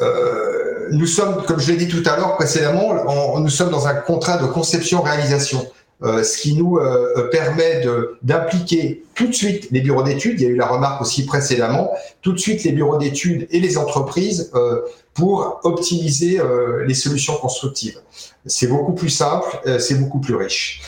Euh, 0.00 0.88
nous 0.90 1.06
sommes, 1.06 1.44
comme 1.44 1.60
je 1.60 1.70
l'ai 1.70 1.76
dit 1.76 1.88
tout 1.88 2.02
à 2.08 2.16
l'heure 2.16 2.34
précédemment, 2.36 3.38
nous 3.38 3.50
sommes 3.50 3.70
dans 3.70 3.86
un 3.86 3.94
contrat 3.94 4.38
de 4.38 4.46
conception-réalisation. 4.46 5.70
Euh, 6.02 6.22
ce 6.22 6.38
qui 6.38 6.54
nous 6.54 6.78
euh, 6.78 7.28
permet 7.30 7.82
d'impliquer 8.22 9.04
tout 9.20 9.26
de 9.26 9.34
suite 9.34 9.68
les 9.70 9.82
bureaux 9.82 10.02
d'études, 10.02 10.40
il 10.40 10.44
y 10.44 10.46
a 10.46 10.48
eu 10.48 10.56
la 10.56 10.66
remarque 10.66 11.02
aussi 11.02 11.26
précédemment, 11.26 11.90
tout 12.22 12.32
de 12.32 12.38
suite 12.38 12.64
les 12.64 12.72
bureaux 12.72 12.96
d'études 12.96 13.46
et 13.50 13.60
les 13.60 13.76
entreprises 13.76 14.50
euh, 14.54 14.80
pour 15.12 15.60
optimiser 15.62 16.40
euh, 16.40 16.86
les 16.86 16.94
solutions 16.94 17.34
constructives. 17.34 17.98
C'est 18.46 18.68
beaucoup 18.68 18.94
plus 18.94 19.10
simple, 19.10 19.60
euh, 19.66 19.78
c'est 19.78 19.96
beaucoup 19.96 20.20
plus 20.20 20.36
riche. 20.36 20.80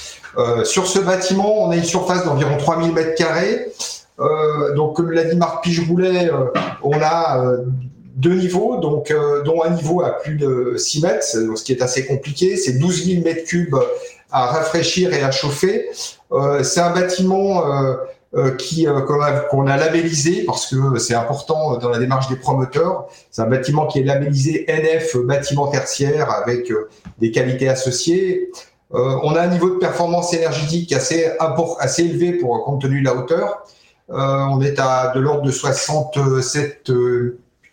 sur 0.65 0.87
ce 0.87 0.99
bâtiment, 0.99 1.63
on 1.63 1.71
a 1.73 1.77
une 1.77 1.85
surface 1.85 2.25
d'environ 2.25 2.57
3000 2.57 2.93
mètres 2.93 3.17
carrés. 3.17 3.67
donc, 4.77 4.97
comme 4.97 5.11
l'a 5.11 5.25
dit 5.25 5.37
Marc 5.37 5.63
Pige-Roulet, 5.63 6.31
on 6.83 6.99
a 7.03 7.57
deux 8.17 8.35
niveaux, 8.35 8.79
dont 8.79 9.63
un 9.63 9.71
niveau 9.71 10.01
à 10.01 10.11
plus 10.23 10.37
de 10.37 10.77
6 10.79 11.03
mètres, 11.03 11.25
ce 11.25 11.63
qui 11.63 11.73
est 11.73 11.83
assez 11.83 12.07
compliqué. 12.07 12.57
C'est 12.57 12.79
12 12.79 13.05
000 13.05 13.23
mètres 13.23 13.45
cubes 13.45 13.77
à 14.33 14.47
rafraîchir 14.47 15.13
et 15.13 15.23
à 15.23 15.31
chauffer. 15.31 15.89
c'est 16.63 16.81
un 16.81 16.91
bâtiment 16.91 17.63
euh, 18.35 18.53
qui 18.53 18.89
euh, 18.89 19.03
qu'on 19.03 19.67
a, 19.67 19.77
labellisé 19.77 20.45
parce 20.47 20.67
que 20.67 20.99
c'est 20.99 21.15
important 21.15 21.77
dans 21.77 21.91
la 21.91 21.99
démarche 21.99 22.29
des 22.31 22.37
promoteurs. 22.37 23.07
C'est 23.31 23.43
un 23.43 23.47
bâtiment 23.47 23.87
qui 23.87 23.99
est 23.99 24.05
labellisé 24.05 24.65
NF 24.69 25.19
bâtiment 25.19 25.67
tertiaire 25.67 26.31
avec 26.31 26.71
euh, 26.71 26.89
des 27.19 27.31
qualités 27.31 27.69
associées. 27.69 28.51
on 28.91 29.35
a 29.35 29.43
un 29.43 29.49
niveau 29.49 29.69
de 29.69 29.77
performance 29.77 30.33
énergétique 30.33 30.95
assez 30.95 31.31
assez 31.79 32.05
élevé 32.05 32.33
pour 32.33 32.65
compte 32.65 32.81
tenu 32.81 33.01
de 33.01 33.05
la 33.05 33.17
hauteur. 33.17 33.65
on 34.09 34.63
est 34.63 34.79
à 34.79 35.13
de 35.15 35.21
l'ordre 35.21 35.43
de 35.43 35.51
67 35.51 36.91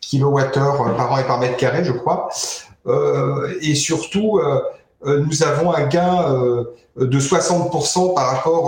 kWh 0.01 0.51
par 0.97 1.11
an 1.13 1.17
et 1.19 1.23
par 1.23 1.39
mètre 1.39 1.55
carré, 1.55 1.85
je 1.85 1.93
crois. 1.93 2.29
et 3.61 3.75
surtout, 3.75 4.41
nous 5.05 5.43
avons 5.43 5.73
un 5.73 5.87
gain 5.87 6.65
de 6.97 7.19
60% 7.19 8.13
par 8.13 8.35
rapport 8.35 8.65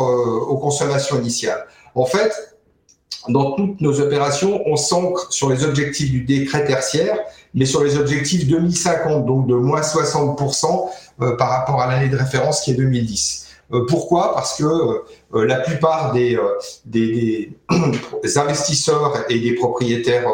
aux 0.50 0.58
consommations 0.58 1.20
initiales. 1.20 1.66
En 1.94 2.06
fait, 2.06 2.32
dans 3.28 3.52
toutes 3.52 3.82
nos 3.82 4.00
opérations, 4.02 4.62
on 4.66 4.76
s'ancre 4.76 5.32
sur 5.32 5.50
les 5.50 5.64
objectifs 5.64 6.10
du 6.10 6.24
décret 6.24 6.66
tertiaire, 6.66 7.18
mais 7.54 7.66
sur 7.66 7.84
les 7.84 7.98
objectifs 7.98 8.48
2050, 8.48 9.26
donc 9.26 9.48
de 9.48 9.54
moins 9.54 9.82
60% 9.82 10.90
euh, 11.22 11.36
par 11.36 11.50
rapport 11.50 11.82
à 11.82 11.88
l'année 11.88 12.10
de 12.10 12.18
référence 12.18 12.62
qui 12.62 12.72
est 12.72 12.76
2010. 12.76 13.48
Euh, 13.74 13.86
pourquoi? 13.88 14.34
Parce 14.34 14.58
que 14.58 14.64
euh, 14.64 15.46
la 15.46 15.58
plupart 15.60 16.14
des, 16.14 16.38
investisseurs 18.36 19.26
et 19.30 19.40
des 19.40 19.54
propriétaires 19.54 20.28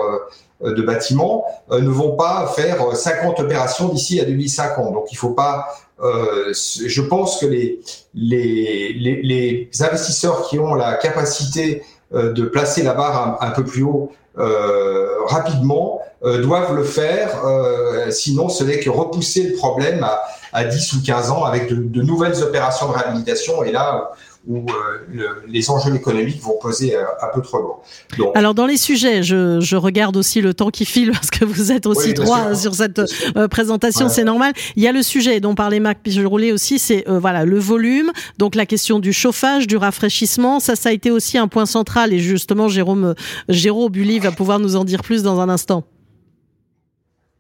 de 0.62 0.82
bâtiments 0.82 1.46
ne 1.70 1.90
vont 1.90 2.16
pas 2.16 2.52
faire 2.56 2.96
50 2.96 3.40
opérations 3.42 3.90
d'ici 3.90 4.20
à 4.20 4.26
2050. 4.26 4.94
Donc 4.94 5.12
il 5.12 5.16
ne 5.16 5.20
faut 5.20 5.34
pas 5.34 5.68
euh, 6.00 6.54
je 6.54 7.02
pense 7.02 7.40
que 7.40 7.46
les, 7.46 7.80
les, 8.14 8.94
les, 8.94 9.22
les, 9.22 9.70
investisseurs 9.82 10.48
qui 10.48 10.60
ont 10.60 10.76
la 10.76 10.94
capacité 10.94 11.82
euh, 12.14 12.32
de 12.34 12.44
placer 12.44 12.84
la 12.84 12.94
barre 12.94 13.38
un, 13.42 13.50
peu 13.52 13.64
plus 13.64 13.84
haut 13.84 14.12
euh, 14.38 15.08
rapidement 15.26 16.02
euh, 16.24 16.42
doivent 16.42 16.76
le 16.76 16.84
faire, 16.84 17.46
euh, 17.46 18.12
sinon 18.12 18.50
ce 18.50 18.64
n'est 18.64 18.80
que 18.80 18.90
repousser 18.90 19.44
le 19.44 19.56
problème 19.56 20.04
à, 20.04 20.22
à 20.54 20.64
10 20.64 20.94
ou 20.94 21.04
15 21.04 21.32
ans 21.32 21.44
avec 21.44 21.70
de, 21.70 21.76
de 21.76 22.02
nouvelles 22.02 22.42
opérations 22.44 22.90
de 22.90 22.94
réhabilitation. 22.94 23.64
Et 23.64 23.72
là, 23.72 24.12
où 24.48 24.66
euh, 24.70 25.28
les 25.48 25.70
enjeux 25.70 25.94
économiques 25.94 26.42
vont 26.42 26.58
poser 26.62 26.96
euh, 26.96 27.04
un 27.22 27.28
peu 27.36 27.42
trop 27.42 27.58
loin. 27.58 28.32
Alors 28.34 28.54
dans 28.54 28.66
les 28.66 28.78
sujets, 28.78 29.22
je, 29.22 29.60
je, 29.60 29.76
regarde 29.76 30.16
aussi 30.16 30.40
le 30.40 30.54
temps 30.54 30.70
qui 30.70 30.86
file 30.86 31.12
parce 31.14 31.30
que 31.30 31.44
vous 31.44 31.72
êtes 31.72 31.86
aussi 31.86 32.14
trois 32.14 32.56
sur 32.56 32.74
cette 32.74 33.02
euh, 33.36 33.48
présentation, 33.50 34.08
c'est 34.08 34.24
normal. 34.24 34.54
Il 34.78 34.84
y 34.84 34.88
a 34.88 34.94
le 34.94 35.04
sujet 35.04 35.42
dont 35.42 35.54
parlait 35.54 35.82
Marc 35.82 36.00
Pigeroulet 36.00 36.54
aussi, 36.54 36.80
c'est 36.80 37.04
voilà 37.08 37.46
le 37.46 37.60
volume, 37.60 38.12
donc 38.38 38.56
la 38.56 38.66
question 38.66 39.00
du 39.00 39.12
chauffage, 39.12 39.68
du 39.68 39.76
rafraîchissement, 39.76 40.60
ça 40.60 40.76
ça 40.76 40.90
a 40.90 40.92
été 40.92 41.12
aussi 41.12 41.38
un 41.38 41.48
point 41.48 41.66
central 41.66 42.14
et 42.14 42.20
justement 42.20 42.70
Jérôme 42.70 43.16
Jérôme 43.50 43.92
Bully 43.92 44.20
va 44.20 44.32
pouvoir 44.32 44.60
nous 44.60 44.76
en 44.76 44.86
dire 44.86 45.02
plus 45.02 45.24
dans 45.24 45.42
un 45.42 45.50
instant. 45.50 45.84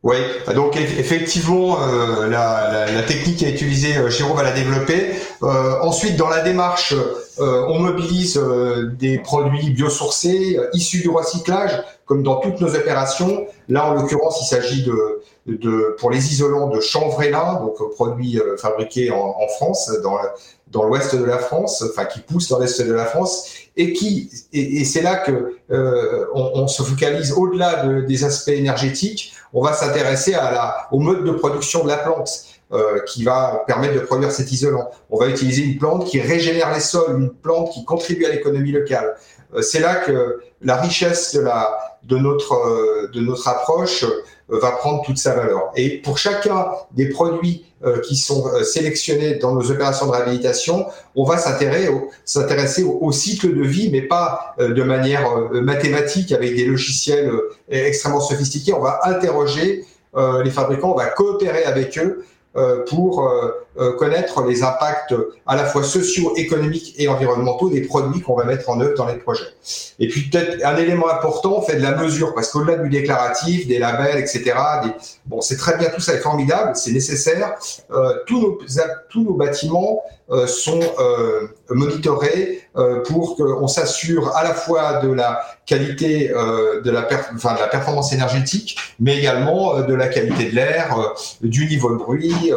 Oui, 0.03 0.15
donc 0.53 0.77
effectivement, 0.77 1.81
euh, 1.81 2.29
la, 2.29 2.69
la, 2.71 2.91
la, 2.91 3.03
technique 3.03 3.41
à 3.41 3.49
utiliser, 3.49 3.97
euh, 3.97 4.09
Jérôme 4.09 4.37
va 4.37 4.43
la 4.43 4.51
développer. 4.51 5.09
Euh, 5.41 5.73
ensuite, 5.81 6.15
dans 6.17 6.29
la 6.29 6.41
démarche, 6.41 6.93
euh, 7.39 7.65
on 7.67 7.79
mobilise 7.79 8.37
euh, 8.37 8.91
des 8.93 9.17
produits 9.17 9.71
biosourcés 9.71 10.59
issus 10.73 11.01
du 11.01 11.09
recyclage, 11.09 11.83
comme 12.05 12.21
dans 12.21 12.35
toutes 12.35 12.61
nos 12.61 12.75
opérations. 12.75 13.47
Là, 13.69 13.89
en 13.89 13.95
l'occurrence, 13.95 14.39
il 14.43 14.45
s'agit 14.45 14.83
de, 14.83 15.23
de, 15.47 15.95
pour 15.99 16.11
les 16.11 16.31
isolants 16.31 16.67
de 16.67 16.79
chanvrella, 16.79 17.59
donc 17.63 17.77
produits 17.95 18.39
fabriqués 18.59 19.09
en, 19.09 19.35
en, 19.39 19.47
France, 19.47 19.91
dans, 20.03 20.15
dans 20.71 20.83
l'ouest 20.83 21.15
de 21.15 21.23
la 21.23 21.37
France, 21.37 21.83
enfin 21.89 22.05
qui 22.05 22.19
poussent 22.19 22.49
dans 22.49 22.59
l'est 22.59 22.81
de 22.81 22.93
la 22.93 23.05
France, 23.05 23.49
et 23.75 23.93
qui 23.93 24.29
et, 24.53 24.83
c'est 24.85 25.01
là 25.01 25.15
que 25.15 25.57
on, 25.69 26.51
on, 26.55 26.67
se 26.67 26.83
focalise 26.83 27.31
au-delà 27.31 27.85
de, 27.85 28.01
des 28.01 28.23
aspects 28.23 28.49
énergétiques 28.49 29.33
on 29.53 29.61
va 29.61 29.73
s'intéresser 29.73 30.33
à 30.33 30.51
la, 30.51 30.87
au 30.91 30.99
mode 30.99 31.23
de 31.23 31.31
production 31.31 31.83
de 31.83 31.89
la 31.89 31.97
plante. 31.97 32.29
Euh, 32.73 32.99
qui 33.07 33.23
va 33.23 33.63
permettre 33.65 33.93
de 33.93 34.01
produire 34.01 34.29
cet 34.29 34.51
isolant. 34.51 34.91
On 35.09 35.17
va 35.17 35.29
utiliser 35.29 35.63
une 35.63 35.77
plante 35.77 36.05
qui 36.05 36.19
régénère 36.19 36.73
les 36.73 36.81
sols, 36.81 37.17
une 37.17 37.29
plante 37.29 37.71
qui 37.71 37.85
contribue 37.85 38.25
à 38.25 38.29
l'économie 38.29 38.73
locale. 38.73 39.15
Euh, 39.53 39.61
c'est 39.61 39.79
là 39.79 39.95
que 39.95 40.41
la 40.61 40.75
richesse 40.75 41.33
de, 41.33 41.39
la, 41.39 41.96
de, 42.07 42.17
notre, 42.17 42.53
euh, 42.53 43.09
de 43.13 43.19
notre 43.19 43.47
approche 43.47 44.03
euh, 44.03 44.59
va 44.59 44.71
prendre 44.71 45.03
toute 45.03 45.17
sa 45.17 45.33
valeur. 45.35 45.71
Et 45.75 46.01
pour 46.01 46.17
chacun 46.17 46.67
des 46.91 47.09
produits 47.09 47.65
euh, 47.85 47.99
qui 47.99 48.15
sont 48.15 48.49
sélectionnés 48.63 49.35
dans 49.35 49.53
nos 49.53 49.69
opérations 49.69 50.07
de 50.07 50.11
réhabilitation, 50.11 50.87
on 51.15 51.25
va 51.25 51.37
s'intéresser 51.37 52.83
au, 52.83 52.97
au, 53.01 53.11
cycle 53.11 53.55
de 53.55 53.63
vie, 53.63 53.89
mais 53.91 54.01
pas 54.01 54.55
de 54.59 54.83
manière 54.83 55.49
mathématique 55.51 56.31
avec 56.31 56.55
des 56.55 56.65
logiciels 56.65 57.31
extrêmement 57.69 58.21
sophistiqués. 58.21 58.73
On 58.73 58.81
va 58.81 59.01
interroger 59.03 59.85
les 60.43 60.49
fabricants, 60.49 60.93
on 60.93 60.97
va 60.97 61.05
coopérer 61.07 61.63
avec 61.63 61.97
eux 61.99 62.25
pour 62.87 63.21
euh, 63.21 63.51
euh, 63.79 63.93
connaître 63.93 64.43
les 64.43 64.63
impacts 64.63 65.13
à 65.45 65.55
la 65.55 65.65
fois 65.65 65.83
sociaux, 65.83 66.33
économiques 66.35 66.95
et 66.97 67.07
environnementaux 67.07 67.69
des 67.69 67.81
produits 67.81 68.21
qu'on 68.21 68.35
va 68.35 68.43
mettre 68.45 68.69
en 68.71 68.81
œuvre 68.81 68.95
dans 68.95 69.05
les 69.05 69.17
projets. 69.17 69.45
Et 69.99 70.07
puis 70.07 70.29
peut-être 70.29 70.65
un 70.65 70.75
élément 70.77 71.09
important, 71.09 71.57
on 71.57 71.61
fait 71.61 71.75
de 71.75 71.83
la 71.83 71.95
mesure, 71.95 72.33
parce 72.33 72.51
qu'au-delà 72.51 72.77
du 72.77 72.89
déclaratif, 72.89 73.67
des 73.67 73.77
labels, 73.77 74.17
etc., 74.17 74.55
des... 74.83 74.89
bon, 75.27 75.41
c'est 75.41 75.57
très 75.57 75.77
bien, 75.77 75.89
tout 75.89 76.01
ça 76.01 76.15
est 76.15 76.19
formidable, 76.19 76.71
c'est 76.75 76.91
nécessaire. 76.91 77.55
Euh, 77.91 78.15
tous, 78.25 78.41
nos, 78.41 78.57
tous 79.09 79.23
nos 79.23 79.33
bâtiments 79.33 80.01
euh, 80.01 80.16
sont 80.45 80.81
euh, 80.99 81.47
monitorés 81.69 82.63
pour 83.07 83.37
qu'on 83.37 83.67
s'assure 83.67 84.35
à 84.35 84.43
la 84.43 84.53
fois 84.53 84.99
de 85.01 85.11
la 85.11 85.41
qualité 85.65 86.29
de 86.29 86.91
la, 86.91 87.07
enfin, 87.33 87.55
de 87.55 87.59
la 87.59 87.67
performance 87.67 88.13
énergétique, 88.13 88.77
mais 88.99 89.17
également 89.17 89.81
de 89.81 89.93
la 89.93 90.07
qualité 90.07 90.51
de 90.51 90.55
l'air, 90.55 90.95
du 91.41 91.65
niveau 91.67 91.91
de 91.91 91.95
bruit, 91.95 92.51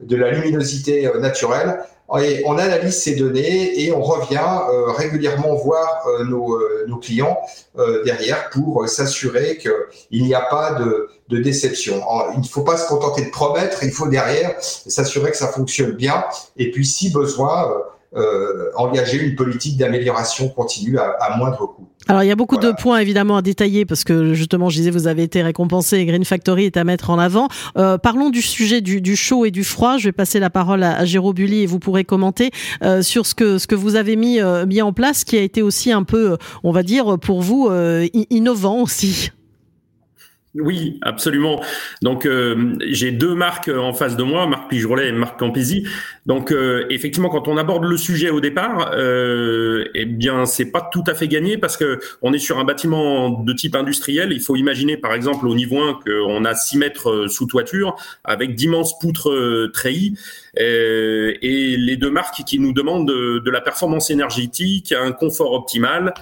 de 0.00 0.16
la 0.16 0.30
luminosité 0.30 1.10
naturelle. 1.20 1.78
Et 2.20 2.42
on 2.46 2.58
analyse 2.58 3.02
ces 3.02 3.14
données 3.14 3.82
et 3.82 3.92
on 3.92 4.02
revient 4.02 4.38
euh, 4.38 4.90
régulièrement 4.92 5.54
voir 5.54 6.06
euh, 6.06 6.24
nos, 6.24 6.54
euh, 6.54 6.84
nos, 6.86 6.98
clients 6.98 7.38
derrière 8.04 8.50
pour 8.50 8.86
s'assurer 8.88 9.58
qu'il 9.58 10.22
n'y 10.22 10.34
a 10.34 10.42
pas 10.42 10.74
de, 10.74 11.08
de 11.32 11.38
déception. 11.38 12.02
il 12.34 12.40
ne 12.40 12.46
faut 12.46 12.62
pas 12.62 12.76
se 12.76 12.86
contenter 12.86 13.24
de 13.24 13.30
promettre, 13.30 13.82
il 13.82 13.90
faut 13.90 14.08
derrière 14.08 14.54
s'assurer 14.60 15.30
que 15.30 15.36
ça 15.36 15.48
fonctionne 15.48 15.92
bien 15.92 16.24
et 16.56 16.70
puis 16.70 16.84
si 16.84 17.10
besoin 17.10 17.70
euh, 17.70 17.78
engager 18.76 19.18
une 19.18 19.34
politique 19.34 19.76
d'amélioration 19.76 20.48
continue 20.48 20.98
à, 20.98 21.16
à, 21.20 21.36
moindre 21.36 21.66
coût. 21.66 21.86
Alors 22.08 22.22
il 22.22 22.26
y 22.26 22.32
a 22.32 22.36
beaucoup 22.36 22.56
voilà. 22.56 22.72
de 22.72 22.76
points 22.76 22.98
évidemment 22.98 23.36
à 23.36 23.42
détailler 23.42 23.84
parce 23.84 24.04
que 24.04 24.34
justement 24.34 24.68
je 24.68 24.76
disais 24.76 24.90
vous 24.90 25.06
avez 25.06 25.22
été 25.22 25.42
récompensé 25.42 25.98
et 25.98 26.06
Green 26.06 26.24
Factory 26.24 26.64
est 26.64 26.76
à 26.76 26.84
mettre 26.84 27.10
en 27.10 27.18
avant. 27.18 27.48
Euh, 27.76 27.96
parlons 27.96 28.30
du 28.30 28.42
sujet 28.42 28.80
du, 28.80 29.00
du, 29.00 29.16
chaud 29.16 29.44
et 29.44 29.50
du 29.50 29.64
froid. 29.64 29.98
Je 29.98 30.06
vais 30.06 30.12
passer 30.12 30.40
la 30.40 30.50
parole 30.50 30.82
à, 30.82 30.96
à 30.96 31.04
Jérôme 31.04 31.34
Bully 31.34 31.62
et 31.62 31.66
vous 31.66 31.78
pourrez 31.78 32.04
commenter 32.04 32.50
euh, 32.82 33.02
sur 33.02 33.26
ce 33.26 33.34
que 33.34 33.58
ce 33.58 33.66
que 33.66 33.74
vous 33.74 33.96
avez 33.96 34.16
mis 34.16 34.40
euh, 34.40 34.66
mis 34.66 34.82
en 34.82 34.92
place 34.92 35.24
qui 35.24 35.36
a 35.36 35.40
été 35.40 35.62
aussi 35.62 35.92
un 35.92 36.02
peu 36.02 36.36
on 36.64 36.72
va 36.72 36.82
dire 36.82 37.18
pour 37.18 37.40
vous 37.40 37.68
euh, 37.70 38.06
innovant 38.30 38.82
aussi. 38.82 39.30
Oui, 40.54 40.98
absolument. 41.00 41.62
Donc 42.02 42.26
euh, 42.26 42.76
j'ai 42.86 43.10
deux 43.10 43.34
marques 43.34 43.70
en 43.70 43.94
face 43.94 44.18
de 44.18 44.22
moi, 44.22 44.46
Marc 44.46 44.68
Pigeroulet 44.68 45.08
et 45.08 45.12
Marc 45.12 45.38
Campisi. 45.38 45.86
Donc 46.26 46.52
euh, 46.52 46.84
effectivement, 46.90 47.30
quand 47.30 47.48
on 47.48 47.56
aborde 47.56 47.84
le 47.84 47.96
sujet 47.96 48.28
au 48.28 48.40
départ, 48.40 48.90
euh, 48.92 49.86
eh 49.94 50.04
bien 50.04 50.44
c'est 50.44 50.70
pas 50.70 50.86
tout 50.92 51.04
à 51.06 51.14
fait 51.14 51.26
gagné 51.26 51.56
parce 51.56 51.78
que 51.78 52.00
on 52.20 52.34
est 52.34 52.38
sur 52.38 52.58
un 52.58 52.64
bâtiment 52.64 53.30
de 53.30 53.52
type 53.54 53.74
industriel. 53.74 54.30
Il 54.30 54.40
faut 54.42 54.54
imaginer 54.54 54.98
par 54.98 55.14
exemple 55.14 55.46
au 55.46 55.54
niveau 55.54 55.80
1 55.80 56.00
qu'on 56.04 56.44
a 56.44 56.54
6 56.54 56.76
mètres 56.76 57.10
euh, 57.10 57.28
sous 57.28 57.46
toiture 57.46 57.96
avec 58.22 58.54
d'immenses 58.54 58.98
poutres 58.98 59.30
euh, 59.30 59.70
treillis. 59.72 60.18
Euh, 60.60 61.32
et 61.40 61.78
les 61.78 61.96
deux 61.96 62.10
marques 62.10 62.44
qui 62.44 62.58
nous 62.58 62.74
demandent 62.74 63.08
de, 63.08 63.38
de 63.38 63.50
la 63.50 63.62
performance 63.62 64.10
énergétique, 64.10 64.92
un 64.92 65.12
confort 65.12 65.54
optimal, 65.54 66.12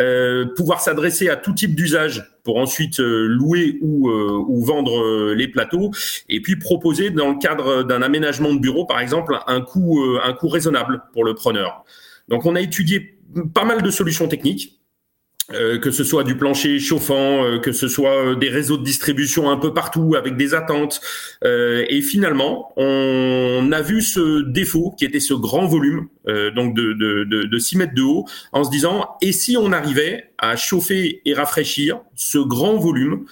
euh, 0.00 0.46
pouvoir 0.56 0.80
s'adresser 0.80 1.28
à 1.28 1.36
tout 1.36 1.52
type 1.52 1.74
d'usage 1.74 2.30
pour 2.50 2.58
ensuite 2.58 2.98
euh, 2.98 3.28
louer 3.28 3.78
ou, 3.80 4.10
euh, 4.10 4.44
vendre 4.64 5.00
euh, 5.00 5.34
les 5.36 5.46
plateaux 5.46 5.92
et 6.28 6.42
puis 6.42 6.56
proposer 6.56 7.10
dans 7.10 7.28
le 7.28 7.38
cadre 7.38 7.84
d'un 7.84 8.02
aménagement 8.02 8.52
de 8.52 8.58
bureau 8.58 8.84
par 8.86 8.98
exemple 8.98 9.38
un 9.46 9.60
coût 9.60 10.04
un 10.20 10.32
coût 10.32 10.48
raisonnable 10.48 11.04
pour 11.12 11.22
le 11.22 11.34
preneur. 11.34 11.84
Donc 12.26 12.46
on 12.46 12.56
a 12.56 12.60
étudié 12.60 13.20
pas 13.54 13.64
mal 13.64 13.82
de 13.82 13.90
solutions 13.92 14.26
techniques 14.26 14.79
euh, 15.52 15.78
que 15.78 15.90
ce 15.90 16.04
soit 16.04 16.22
du 16.22 16.36
plancher 16.36 16.78
chauffant, 16.78 17.44
euh, 17.44 17.58
que 17.58 17.72
ce 17.72 17.88
soit 17.88 18.24
euh, 18.24 18.34
des 18.36 18.48
réseaux 18.48 18.76
de 18.76 18.84
distribution 18.84 19.50
un 19.50 19.56
peu 19.56 19.74
partout 19.74 20.14
avec 20.16 20.36
des 20.36 20.54
attentes. 20.54 21.00
et 21.42 22.02
finalement, 22.02 22.72
on 22.76 23.70
a 23.72 23.82
vu 23.82 24.02
ce 24.02 24.42
défaut 24.42 24.94
qui 24.96 25.04
était 25.04 25.20
ce 25.20 25.34
grand 25.34 25.66
volume, 25.66 26.08
donc 26.54 26.74
de, 26.74 26.92
de, 26.92 27.24
de, 27.24 27.42
de 27.44 27.58
6 27.58 27.78
mètres 27.78 27.94
de 27.94 28.02
haut, 28.02 28.26
en 28.52 28.64
se 28.64 28.70
disant, 28.70 29.16
et 29.20 29.32
si 29.32 29.56
on 29.56 29.72
arrivait 29.72 30.30
à 30.38 30.56
chauffer 30.56 31.22
et 31.24 31.34
rafraîchir 31.34 32.00
ce 32.14 32.38
grand 32.38 32.76
volume 32.76 33.24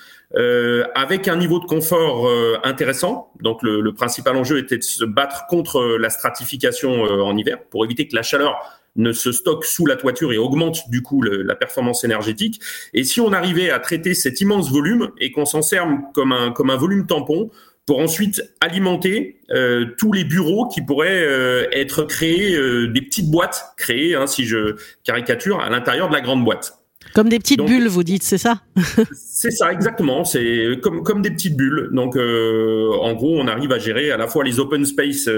avec 0.94 1.28
un 1.28 1.36
niveau 1.36 1.58
de 1.60 1.66
confort 1.66 2.30
intéressant? 2.64 3.30
Donc 3.40 3.62
le, 3.62 3.80
le, 3.80 3.94
principal 3.94 4.36
enjeu 4.36 4.58
était 4.58 4.78
de 4.78 4.82
se 4.82 5.04
battre 5.04 5.46
contre 5.48 5.96
la 5.98 6.10
stratification 6.10 7.02
en 7.02 7.36
hiver 7.36 7.58
pour 7.70 7.84
éviter 7.84 8.08
que 8.08 8.16
la 8.16 8.22
chaleur 8.22 8.58
ne 8.98 9.12
se 9.12 9.32
stocke 9.32 9.64
sous 9.64 9.86
la 9.86 9.96
toiture 9.96 10.32
et 10.32 10.38
augmente 10.38 10.90
du 10.90 11.02
coup 11.02 11.22
la 11.22 11.54
performance 11.54 12.04
énergétique. 12.04 12.60
Et 12.92 13.04
si 13.04 13.20
on 13.20 13.32
arrivait 13.32 13.70
à 13.70 13.78
traiter 13.78 14.14
cet 14.14 14.40
immense 14.40 14.70
volume 14.70 15.10
et 15.18 15.32
qu'on 15.32 15.46
s'en 15.46 15.62
sert 15.62 15.86
comme 16.12 16.32
un, 16.32 16.52
comme 16.52 16.68
un 16.68 16.76
volume 16.76 17.06
tampon 17.06 17.50
pour 17.88 18.00
ensuite 18.00 18.42
alimenter 18.60 19.40
euh, 19.50 19.86
tous 19.96 20.12
les 20.12 20.22
bureaux 20.22 20.68
qui 20.68 20.82
pourraient 20.82 21.24
euh, 21.24 21.64
être 21.72 22.02
créés, 22.02 22.54
euh, 22.54 22.88
des 22.88 23.00
petites 23.00 23.30
boîtes 23.30 23.72
créées, 23.78 24.14
hein, 24.14 24.26
si 24.26 24.44
je 24.44 24.76
caricature, 25.04 25.60
à 25.60 25.70
l'intérieur 25.70 26.10
de 26.10 26.12
la 26.12 26.20
grande 26.20 26.44
boîte. 26.44 26.74
Comme 27.14 27.30
des 27.30 27.38
petites 27.38 27.62
bulles, 27.64 27.88
vous 27.88 28.02
dites, 28.02 28.24
c'est 28.24 28.36
ça? 28.36 28.60
C'est 29.14 29.50
ça, 29.50 29.72
exactement. 29.72 30.24
C'est 30.24 30.78
comme 30.82 31.02
comme 31.02 31.22
des 31.22 31.30
petites 31.30 31.56
bulles. 31.56 31.88
Donc, 31.92 32.16
en 32.16 33.14
gros, 33.14 33.38
on 33.38 33.46
arrive 33.46 33.72
à 33.72 33.78
gérer 33.78 34.10
à 34.10 34.18
la 34.18 34.26
fois 34.26 34.44
les 34.44 34.58
open 34.58 34.84
space 34.84 35.30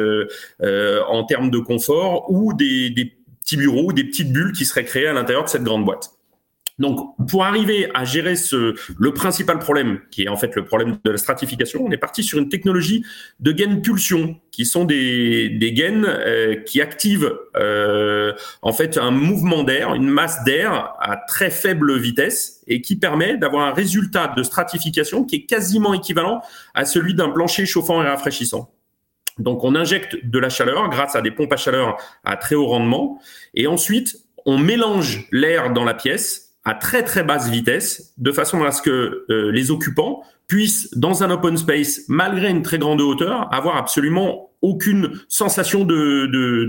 en 0.61 1.25
termes 1.25 1.51
de 1.51 1.59
confort 1.59 2.31
ou 2.31 2.55
des, 2.55 2.91
des 2.91 3.13
petits 3.51 3.57
bureaux, 3.57 3.93
des 3.93 4.05
petites 4.05 4.33
bulles 4.33 4.53
qui 4.53 4.65
seraient 4.65 4.85
créées 4.85 5.09
à 5.09 5.13
l'intérieur 5.13 5.45
de 5.45 5.49
cette 5.49 5.65
grande 5.65 5.85
boîte. 5.85 6.11
Donc, 6.79 7.15
pour 7.29 7.45
arriver 7.45 7.91
à 7.93 8.05
gérer 8.05 8.37
ce, 8.37 8.75
le 8.99 9.13
principal 9.13 9.59
problème, 9.59 10.01
qui 10.11 10.23
est 10.23 10.29
en 10.29 10.37
fait 10.37 10.57
le 10.57 10.65
problème 10.65 10.97
de 11.05 11.11
la 11.11 11.19
stratification, 11.19 11.85
on 11.85 11.91
est 11.91 11.99
parti 11.99 12.23
sur 12.23 12.39
une 12.39 12.49
technologie 12.49 13.05
de 13.39 13.53
gaines 13.53 13.83
pulsion, 13.83 14.37
qui 14.51 14.65
sont 14.65 14.87
des, 14.87 15.51
des 15.51 15.73
gaines 15.75 16.07
euh, 16.07 16.55
qui 16.55 16.81
activent 16.81 17.35
euh, 17.57 18.33
en 18.63 18.73
fait 18.73 18.97
un 18.97 19.11
mouvement 19.11 19.63
d'air, 19.63 19.95
une 19.95 20.09
masse 20.09 20.43
d'air 20.45 20.95
à 21.01 21.19
très 21.29 21.51
faible 21.51 21.99
vitesse, 21.99 22.63
et 22.67 22.81
qui 22.81 22.97
permet 22.97 23.37
d'avoir 23.37 23.67
un 23.67 23.75
résultat 23.75 24.33
de 24.35 24.43
stratification 24.43 25.25
qui 25.25 25.37
est 25.37 25.45
quasiment 25.45 25.93
équivalent 25.93 26.41
à 26.73 26.87
celui 26.87 27.15
d'un 27.15 27.29
plancher 27.29 27.67
chauffant 27.67 28.03
et 28.03 28.07
rafraîchissant. 28.07 28.73
Donc 29.41 29.65
on 29.65 29.75
injecte 29.75 30.17
de 30.25 30.39
la 30.39 30.49
chaleur 30.49 30.89
grâce 30.89 31.17
à 31.17 31.23
des 31.23 31.31
pompes 31.31 31.53
à 31.53 31.57
chaleur 31.57 31.97
à 32.25 32.37
très 32.37 32.55
haut 32.55 32.67
rendement. 32.67 33.21
Et 33.55 33.67
ensuite 33.67 34.17
on 34.47 34.59
mélange 34.59 35.27
l'air 35.33 35.73
dans 35.73 35.85
la 35.85 35.95
pièce 35.95 36.55
à 36.65 36.75
très 36.75 37.03
très 37.03 37.23
basse 37.23 37.49
vitesse 37.49 38.13
de 38.19 38.33
façon 38.33 38.63
à 38.65 38.71
ce 38.71 38.83
que 38.83 39.25
euh, 39.31 39.51
les 39.51 39.71
occupants 39.71 40.23
puissent 40.47 40.91
dans 40.97 41.23
un 41.23 41.31
open 41.31 41.57
space 41.57 42.03
malgré 42.09 42.51
une 42.51 42.63
très 42.63 42.79
grande 42.79 43.01
hauteur 43.01 43.53
avoir 43.55 43.77
absolument 43.77 44.50
aucune 44.63 45.19
sensation 45.29 45.85
de, 45.85 46.27
de, 46.27 46.65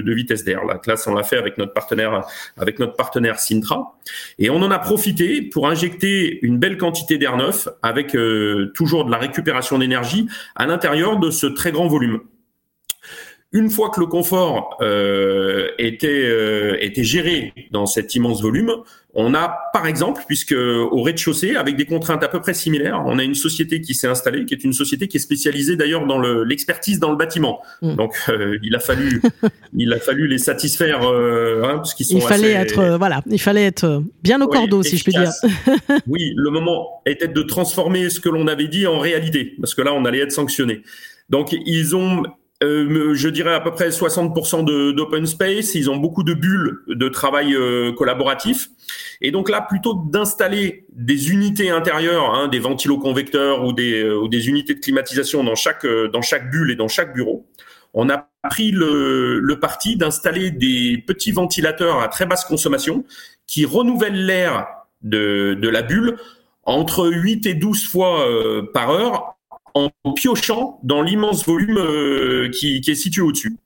de, 0.00 0.14
vitesse 0.14 0.44
d'air. 0.44 0.64
La 0.64 0.78
classe, 0.78 1.06
on 1.06 1.14
l'a 1.14 1.22
fait 1.22 1.36
avec 1.36 1.58
notre 1.58 1.72
partenaire, 1.72 2.26
avec 2.56 2.78
notre 2.78 2.94
partenaire 2.94 3.38
Sintra, 3.38 3.98
et 4.38 4.50
on 4.50 4.56
en 4.56 4.70
a 4.70 4.78
profité 4.78 5.42
pour 5.42 5.68
injecter 5.68 6.38
une 6.42 6.58
belle 6.58 6.78
quantité 6.78 7.18
d'air 7.18 7.36
neuf 7.36 7.68
avec 7.82 8.14
euh, 8.14 8.72
toujours 8.74 9.04
de 9.04 9.10
la 9.10 9.18
récupération 9.18 9.78
d'énergie 9.78 10.28
à 10.54 10.66
l'intérieur 10.66 11.18
de 11.18 11.30
ce 11.30 11.46
très 11.46 11.72
grand 11.72 11.88
volume. 11.88 12.20
Une 13.56 13.70
fois 13.70 13.88
que 13.88 14.00
le 14.00 14.06
confort 14.06 14.76
euh, 14.82 15.68
était, 15.78 16.26
euh, 16.26 16.76
était 16.82 17.04
géré 17.04 17.54
dans 17.70 17.86
cet 17.86 18.14
immense 18.14 18.42
volume, 18.42 18.70
on 19.18 19.32
a, 19.32 19.70
par 19.72 19.86
exemple, 19.86 20.22
puisque 20.26 20.52
au 20.52 21.02
rez-de-chaussée, 21.02 21.56
avec 21.56 21.76
des 21.76 21.86
contraintes 21.86 22.22
à 22.22 22.28
peu 22.28 22.38
près 22.38 22.52
similaires, 22.52 23.02
on 23.06 23.18
a 23.18 23.24
une 23.24 23.34
société 23.34 23.80
qui 23.80 23.94
s'est 23.94 24.06
installée, 24.06 24.44
qui 24.44 24.52
est 24.52 24.62
une 24.62 24.74
société 24.74 25.08
qui 25.08 25.16
est 25.16 25.20
spécialisée 25.20 25.74
d'ailleurs 25.74 26.06
dans 26.06 26.20
l'expertise 26.20 27.00
dans 27.00 27.10
le 27.10 27.16
bâtiment. 27.16 27.62
Mm. 27.80 27.94
Donc, 27.94 28.14
euh, 28.28 28.58
il 28.62 28.76
a 28.76 28.78
fallu, 28.78 29.22
il 29.74 29.90
a 29.94 29.98
fallu 29.98 30.28
les 30.28 30.36
satisfaire, 30.36 31.08
euh, 31.08 31.62
hein, 31.64 31.76
parce 31.76 31.94
qu'ils 31.94 32.04
sont. 32.04 32.16
Il 32.16 32.22
fallait 32.22 32.52
être, 32.52 32.78
euh, 32.78 32.98
voilà, 32.98 33.22
il 33.30 33.40
fallait 33.40 33.64
être 33.64 34.02
bien 34.22 34.38
au 34.42 34.48
cordeau, 34.48 34.82
si 34.82 34.98
je 34.98 35.04
puis 35.04 35.14
dire. 35.14 35.32
oui, 36.06 36.34
le 36.36 36.50
moment 36.50 37.00
était 37.06 37.26
de 37.26 37.40
transformer 37.40 38.10
ce 38.10 38.20
que 38.20 38.28
l'on 38.28 38.46
avait 38.48 38.68
dit 38.68 38.86
en 38.86 38.98
réalité, 38.98 39.54
parce 39.58 39.74
que 39.74 39.80
là, 39.80 39.94
on 39.94 40.04
allait 40.04 40.20
être 40.20 40.32
sanctionné. 40.32 40.82
Donc, 41.30 41.56
ils 41.64 41.96
ont 41.96 42.22
euh, 42.62 43.12
je 43.14 43.28
dirais 43.28 43.52
à 43.52 43.60
peu 43.60 43.70
près 43.70 43.90
60% 43.90 44.64
d'open 44.94 45.26
space. 45.26 45.74
Ils 45.74 45.90
ont 45.90 45.96
beaucoup 45.96 46.22
de 46.22 46.32
bulles 46.32 46.82
de 46.86 47.08
travail 47.08 47.54
euh, 47.54 47.92
collaboratif. 47.92 48.68
Et 49.20 49.30
donc 49.30 49.50
là, 49.50 49.60
plutôt 49.60 49.94
d'installer 49.94 50.86
des 50.92 51.30
unités 51.30 51.70
intérieures, 51.70 52.34
hein, 52.34 52.48
des 52.48 52.58
ventiloconvecteurs 52.58 53.64
ou 53.64 53.72
des, 53.72 54.02
euh, 54.02 54.18
ou 54.18 54.28
des 54.28 54.48
unités 54.48 54.74
de 54.74 54.80
climatisation 54.80 55.44
dans 55.44 55.54
chaque, 55.54 55.86
bulle 56.50 56.70
et 56.70 56.76
dans 56.76 56.88
chaque 56.88 57.12
bureau, 57.12 57.46
on 57.92 58.08
a 58.08 58.28
pris 58.48 58.70
le, 58.70 59.38
le 59.38 59.60
parti 59.60 59.96
d'installer 59.96 60.50
des 60.50 61.02
petits 61.06 61.32
ventilateurs 61.32 62.00
à 62.00 62.08
très 62.08 62.26
basse 62.26 62.44
consommation 62.44 63.04
qui 63.46 63.64
renouvellent 63.64 64.26
l'air 64.26 64.66
de, 65.02 65.54
de 65.60 65.68
la 65.68 65.82
bulle 65.82 66.16
entre 66.64 67.08
8 67.08 67.46
et 67.46 67.54
12 67.54 67.86
fois 67.86 68.26
par 68.74 68.90
heure 68.90 69.35
en 69.76 70.12
piochant 70.12 70.80
dans 70.82 71.02
l'immense 71.02 71.44
volume 71.44 71.78
euh, 71.78 72.48
qui, 72.50 72.82
est 72.86 72.94
situé 72.94 73.22
au-dessus. 73.22 73.56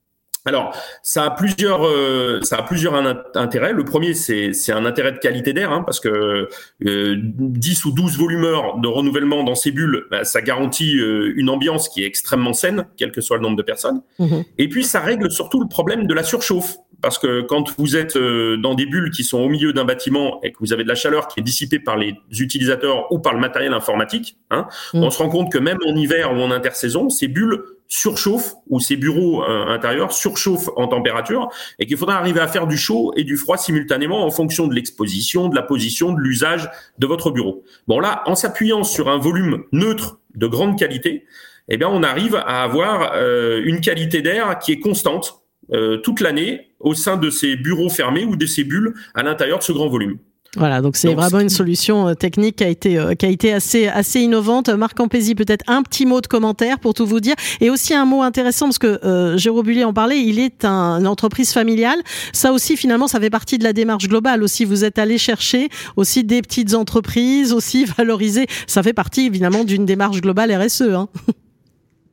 Alors, 0.46 0.75
ça 1.03 1.25
a 1.25 1.31
plusieurs, 1.31 1.87
euh, 1.87 2.40
ça 2.42 2.57
a 2.57 2.62
plusieurs 2.62 2.94
intérêts. 3.37 3.75
Le 3.75 3.85
premier, 3.85 4.14
c'est 4.14 4.73
un 4.73 4.87
intérêt 4.87 5.12
de 5.12 5.18
qualité 5.18 5.53
d'air, 5.53 5.70
hein, 5.70 5.83
parce 5.85 6.01
que 6.01 6.49
10 6.81 6.87
euh, 6.87 7.88
ou 7.88 7.92
12 7.92 8.18
volumeurs 8.18 8.79
de 8.79 8.88
renouvellement 8.88 9.44
dans 9.44 9.55
ces 9.55 9.70
bulles, 9.70 10.07
bah, 10.11 10.25
ça 10.25 10.40
garantit 10.40 10.92
une 10.92 11.51
ambiance 11.51 11.90
qui 11.90 12.03
est 12.03 12.07
extrêmement 12.07 12.55
saine, 12.55 12.87
quel 12.96 13.12
que 13.12 13.20
soit 13.20 13.37
le 13.37 13.42
nombre 13.42 13.57
de 13.57 13.62
personnes. 13.62 14.03
Mmh 14.18 14.40
Et 14.59 14.68
puis, 14.68 14.83
ça 14.83 15.01
règle 15.01 15.31
surtout 15.31 15.61
le 15.61 15.68
problème 15.68 16.07
de 16.07 16.14
la 16.14 16.25
surchauffe 16.25 16.79
parce 17.00 17.18
que 17.18 17.42
quand 17.42 17.76
vous 17.78 17.96
êtes 17.96 18.16
euh, 18.16 18.56
dans 18.56 18.74
des 18.74 18.86
bulles 18.86 19.10
qui 19.10 19.24
sont 19.24 19.38
au 19.38 19.48
milieu 19.48 19.72
d'un 19.72 19.84
bâtiment 19.84 20.40
et 20.42 20.52
que 20.52 20.58
vous 20.60 20.72
avez 20.72 20.82
de 20.82 20.88
la 20.88 20.94
chaleur 20.94 21.28
qui 21.28 21.40
est 21.40 21.42
dissipée 21.42 21.78
par 21.78 21.96
les 21.96 22.14
utilisateurs 22.30 23.10
ou 23.12 23.18
par 23.18 23.34
le 23.34 23.40
matériel 23.40 23.72
informatique, 23.72 24.36
hein, 24.50 24.66
mm. 24.94 25.02
on 25.02 25.10
se 25.10 25.18
rend 25.18 25.28
compte 25.28 25.52
que 25.52 25.58
même 25.58 25.78
en 25.86 25.94
hiver 25.94 26.32
ou 26.32 26.40
en 26.40 26.50
intersaison, 26.50 27.10
ces 27.10 27.28
bulles 27.28 27.62
surchauffent 27.88 28.54
ou 28.68 28.78
ces 28.78 28.96
bureaux 28.96 29.42
euh, 29.42 29.66
intérieurs 29.66 30.12
surchauffent 30.12 30.70
en 30.76 30.86
température 30.86 31.48
et 31.78 31.86
qu'il 31.86 31.96
faudra 31.96 32.16
arriver 32.16 32.40
à 32.40 32.46
faire 32.46 32.66
du 32.66 32.78
chaud 32.78 33.12
et 33.16 33.24
du 33.24 33.36
froid 33.36 33.56
simultanément 33.56 34.24
en 34.24 34.30
fonction 34.30 34.68
de 34.68 34.74
l'exposition, 34.74 35.48
de 35.48 35.56
la 35.56 35.62
position, 35.62 36.12
de 36.12 36.20
l'usage 36.20 36.70
de 36.98 37.06
votre 37.06 37.30
bureau. 37.32 37.64
Bon 37.88 37.98
là, 37.98 38.22
en 38.26 38.36
s'appuyant 38.36 38.84
sur 38.84 39.08
un 39.08 39.18
volume 39.18 39.64
neutre 39.72 40.20
de 40.36 40.46
grande 40.46 40.78
qualité, 40.78 41.24
eh 41.68 41.76
bien 41.76 41.88
on 41.88 42.04
arrive 42.04 42.36
à 42.36 42.62
avoir 42.62 43.12
euh, 43.14 43.60
une 43.64 43.80
qualité 43.80 44.22
d'air 44.22 44.58
qui 44.60 44.72
est 44.72 44.80
constante 44.80 45.42
euh, 45.72 45.98
toute 45.98 46.20
l'année 46.20 46.69
au 46.80 46.94
sein 46.94 47.16
de 47.16 47.30
ces 47.30 47.56
bureaux 47.56 47.88
fermés 47.88 48.24
ou 48.24 48.36
de 48.36 48.46
ces 48.46 48.64
bulles 48.64 48.94
à 49.14 49.22
l'intérieur 49.22 49.58
de 49.58 49.64
ce 49.64 49.72
grand 49.72 49.88
volume. 49.88 50.18
Voilà, 50.56 50.80
donc 50.80 50.96
c'est 50.96 51.14
vraiment 51.14 51.38
une 51.38 51.48
solution 51.48 52.08
euh, 52.08 52.14
technique 52.14 52.56
qui 52.56 52.64
a 52.64 52.68
été 52.68 52.98
euh, 52.98 53.14
qui 53.14 53.24
a 53.24 53.28
été 53.28 53.52
assez 53.52 53.86
assez 53.86 54.20
innovante. 54.20 54.68
Marc 54.68 54.98
Ampézy, 54.98 55.36
peut-être 55.36 55.64
un 55.68 55.82
petit 55.82 56.06
mot 56.06 56.20
de 56.20 56.26
commentaire 56.26 56.80
pour 56.80 56.92
tout 56.92 57.06
vous 57.06 57.20
dire, 57.20 57.36
et 57.60 57.70
aussi 57.70 57.94
un 57.94 58.04
mot 58.04 58.22
intéressant 58.22 58.66
parce 58.66 58.78
que 58.78 58.98
euh, 59.04 59.36
Jérôme 59.36 59.64
Bullier 59.64 59.84
en 59.84 59.92
parlait. 59.92 60.20
Il 60.20 60.40
est 60.40 60.64
un, 60.64 60.98
une 60.98 61.06
entreprise 61.06 61.52
familiale. 61.52 62.00
Ça 62.32 62.52
aussi, 62.52 62.76
finalement, 62.76 63.06
ça 63.06 63.20
fait 63.20 63.30
partie 63.30 63.58
de 63.58 63.64
la 63.64 63.72
démarche 63.72 64.08
globale. 64.08 64.42
Aussi, 64.42 64.64
vous 64.64 64.84
êtes 64.84 64.98
allé 64.98 65.18
chercher 65.18 65.68
aussi 65.94 66.24
des 66.24 66.42
petites 66.42 66.74
entreprises, 66.74 67.52
aussi 67.52 67.84
valoriser. 67.96 68.46
Ça 68.66 68.82
fait 68.82 68.92
partie 68.92 69.26
évidemment 69.26 69.62
d'une 69.62 69.86
démarche 69.86 70.20
globale 70.20 70.52
RSE. 70.52 70.82
Hein. 70.82 71.08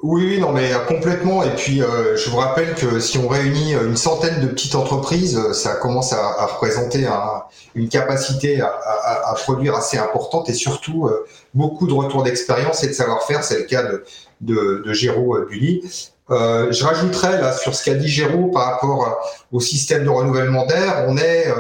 Oui, 0.04 0.26
oui, 0.26 0.40
non, 0.40 0.52
mais 0.52 0.72
complètement. 0.88 1.42
Et 1.42 1.56
puis, 1.56 1.82
euh, 1.82 2.16
je 2.16 2.30
vous 2.30 2.38
rappelle 2.38 2.76
que 2.76 3.00
si 3.00 3.18
on 3.18 3.28
réunit 3.28 3.74
une 3.74 3.98
centaine 3.98 4.40
de 4.42 4.48
petites 4.48 4.76
entreprises, 4.76 5.52
ça 5.54 5.76
commence 5.76 6.14
à, 6.14 6.46
représenter 6.46 7.08
un, 7.08 7.44
une 7.74 7.90
capacité 7.90 8.62
à, 8.62 9.34
produire 9.44 9.76
assez 9.76 9.98
importante 9.98 10.50
et 10.50 10.54
surtout 10.54 11.08
euh, 11.08 11.26
beaucoup 11.56 11.88
de 11.88 11.94
retours 11.94 12.24
d'expérience 12.24 12.84
et 12.84 12.88
de 12.88 12.94
savoir-faire. 12.94 13.44
C'est 13.44 13.58
le 13.58 13.66
cas 13.66 13.84
de, 13.84 14.04
de, 14.42 14.84
de 14.86 14.94
Géraud 14.94 15.36
Bully. 15.50 15.82
Euh, 16.30 16.72
je 16.72 16.84
rajouterais 16.84 17.40
là 17.40 17.54
sur 17.54 17.74
ce 17.74 17.86
qu'a 17.86 17.94
dit 17.94 18.10
Géraud 18.10 18.48
par 18.48 18.66
rapport 18.66 19.20
au 19.52 19.60
système 19.60 20.04
de 20.04 20.10
renouvellement 20.10 20.66
d'air, 20.66 21.06
on 21.08 21.18
est 21.18 21.48
euh, 21.48 21.54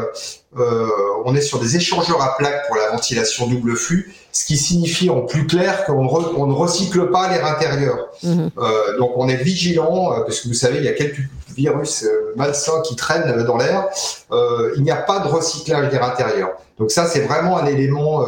euh, 0.59 0.87
on 1.25 1.35
est 1.35 1.41
sur 1.41 1.59
des 1.59 1.75
échangeurs 1.75 2.21
à 2.21 2.35
plaques 2.37 2.67
pour 2.67 2.77
la 2.77 2.89
ventilation 2.89 3.47
double 3.47 3.75
flux, 3.75 4.13
ce 4.31 4.45
qui 4.45 4.57
signifie 4.57 5.09
en 5.09 5.21
plus 5.21 5.45
clair 5.45 5.85
qu'on 5.85 6.03
ne 6.47 6.53
recycle 6.53 7.11
pas 7.11 7.29
l'air 7.29 7.45
intérieur. 7.45 8.09
Mhm. 8.23 8.49
Euh, 8.57 8.97
donc 8.97 9.11
on 9.17 9.27
est 9.27 9.35
vigilant 9.35 10.13
euh, 10.13 10.21
parce 10.21 10.39
que 10.39 10.47
vous 10.47 10.53
savez 10.53 10.77
il 10.77 10.85
y 10.85 10.87
a 10.87 10.93
quelques 10.93 11.21
virus 11.55 12.05
malsains 12.35 12.81
qui 12.83 12.95
traînent 12.95 13.43
dans 13.43 13.57
l'air. 13.57 13.87
il 14.75 14.83
n'y 14.83 14.91
a 14.91 14.95
pas 14.95 15.19
de 15.19 15.27
recyclage 15.27 15.89
d'air 15.89 16.03
intérieur. 16.03 16.51
Donc 16.79 16.91
ça 16.91 17.07
c'est 17.07 17.21
vraiment 17.21 17.57
un 17.57 17.65
élément 17.65 18.25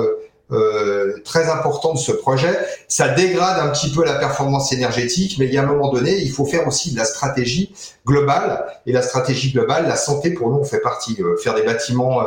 euh, 0.51 1.19
très 1.23 1.49
important 1.49 1.93
de 1.93 1.99
ce 1.99 2.11
projet. 2.11 2.57
Ça 2.87 3.09
dégrade 3.09 3.59
un 3.59 3.69
petit 3.69 3.91
peu 3.91 4.03
la 4.03 4.15
performance 4.15 4.71
énergétique, 4.73 5.37
mais 5.39 5.45
il 5.45 5.53
y 5.53 5.57
a 5.57 5.63
un 5.63 5.67
moment 5.67 5.91
donné, 5.91 6.17
il 6.17 6.31
faut 6.31 6.45
faire 6.45 6.67
aussi 6.67 6.91
de 6.91 6.97
la 6.97 7.05
stratégie 7.05 7.73
globale. 8.05 8.65
Et 8.85 8.91
la 8.91 9.01
stratégie 9.01 9.51
globale, 9.51 9.87
la 9.87 9.95
santé 9.95 10.31
pour 10.31 10.49
nous, 10.49 10.57
on 10.57 10.65
fait 10.65 10.81
partie. 10.81 11.17
Euh, 11.19 11.37
faire 11.37 11.55
des 11.55 11.63
bâtiments 11.63 12.23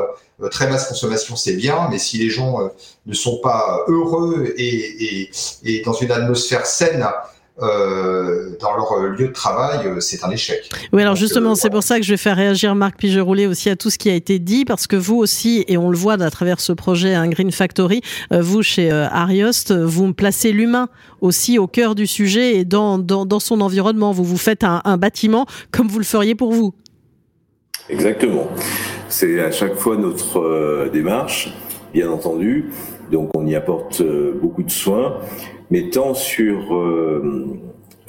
très 0.50 0.66
basse 0.66 0.88
consommation, 0.88 1.36
c'est 1.36 1.52
bien, 1.52 1.86
mais 1.88 1.98
si 1.98 2.18
les 2.18 2.28
gens 2.28 2.58
ne 3.06 3.14
sont 3.14 3.38
pas 3.38 3.84
heureux 3.86 4.52
et, 4.56 5.24
et, 5.24 5.30
et 5.64 5.82
dans 5.82 5.92
une 5.92 6.10
atmosphère 6.10 6.66
saine, 6.66 7.06
euh, 7.60 8.56
dans 8.60 8.74
leur 8.74 8.92
euh, 8.92 9.08
lieu 9.08 9.28
de 9.28 9.32
travail, 9.32 9.86
euh, 9.86 10.00
c'est 10.00 10.24
un 10.24 10.30
échec. 10.30 10.70
Oui, 10.92 11.02
alors 11.02 11.16
justement, 11.16 11.54
c'est 11.54 11.68
pour 11.68 11.82
ça 11.82 11.98
que 11.98 12.04
je 12.04 12.12
vais 12.12 12.16
faire 12.16 12.36
réagir 12.36 12.74
Marc 12.74 12.96
Pigeroulet 12.96 13.46
aussi 13.46 13.68
à 13.68 13.76
tout 13.76 13.90
ce 13.90 13.98
qui 13.98 14.08
a 14.08 14.14
été 14.14 14.38
dit, 14.38 14.64
parce 14.64 14.86
que 14.86 14.96
vous 14.96 15.16
aussi, 15.16 15.64
et 15.68 15.76
on 15.76 15.90
le 15.90 15.96
voit 15.96 16.14
à 16.14 16.30
travers 16.30 16.60
ce 16.60 16.72
projet 16.72 17.14
un 17.14 17.28
Green 17.28 17.52
Factory, 17.52 18.00
vous 18.30 18.62
chez 18.62 18.90
Ariost, 18.90 19.72
vous 19.72 20.14
placez 20.14 20.52
l'humain 20.52 20.88
aussi 21.20 21.58
au 21.58 21.66
cœur 21.66 21.94
du 21.94 22.06
sujet 22.06 22.56
et 22.56 22.64
dans, 22.64 22.98
dans, 22.98 23.26
dans 23.26 23.40
son 23.40 23.60
environnement. 23.60 24.12
Vous 24.12 24.24
vous 24.24 24.38
faites 24.38 24.64
un, 24.64 24.80
un 24.84 24.96
bâtiment 24.96 25.46
comme 25.72 25.88
vous 25.88 25.98
le 25.98 26.04
feriez 26.04 26.34
pour 26.34 26.52
vous. 26.52 26.72
Exactement. 27.90 28.48
C'est 29.08 29.40
à 29.40 29.50
chaque 29.50 29.74
fois 29.74 29.96
notre 29.96 30.88
démarche, 30.90 31.52
bien 31.92 32.10
entendu. 32.10 32.70
Donc 33.10 33.36
on 33.36 33.46
y 33.46 33.54
apporte 33.54 34.02
beaucoup 34.40 34.62
de 34.62 34.70
soins 34.70 35.18
mais 35.72 35.88
tant 35.88 36.12
sur 36.12 36.76
euh, 36.76 37.46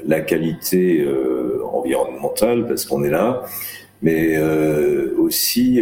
la 0.05 0.19
qualité 0.19 0.99
euh, 0.99 1.63
environnementale, 1.71 2.67
parce 2.67 2.85
qu'on 2.85 3.05
est 3.05 3.09
là, 3.09 3.45
mais 4.01 4.35
euh, 4.35 5.15
aussi 5.17 5.81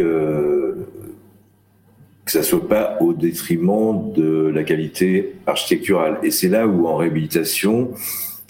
que 2.23 2.31
ça 2.31 2.43
soit 2.43 2.67
pas 2.67 2.97
au 3.01 3.13
détriment 3.13 4.13
de 4.13 4.51
la 4.53 4.63
qualité 4.63 5.33
architecturale. 5.47 6.19
Et 6.21 6.29
c'est 6.29 6.49
là 6.49 6.67
où 6.67 6.85
en 6.85 6.97
réhabilitation, 6.97 7.89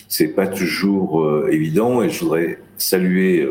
c'est 0.09 0.27
pas 0.27 0.47
toujours 0.47 1.47
évident. 1.49 2.01
Et 2.01 2.09
je 2.09 2.19
voudrais 2.19 2.59
saluer 2.77 3.47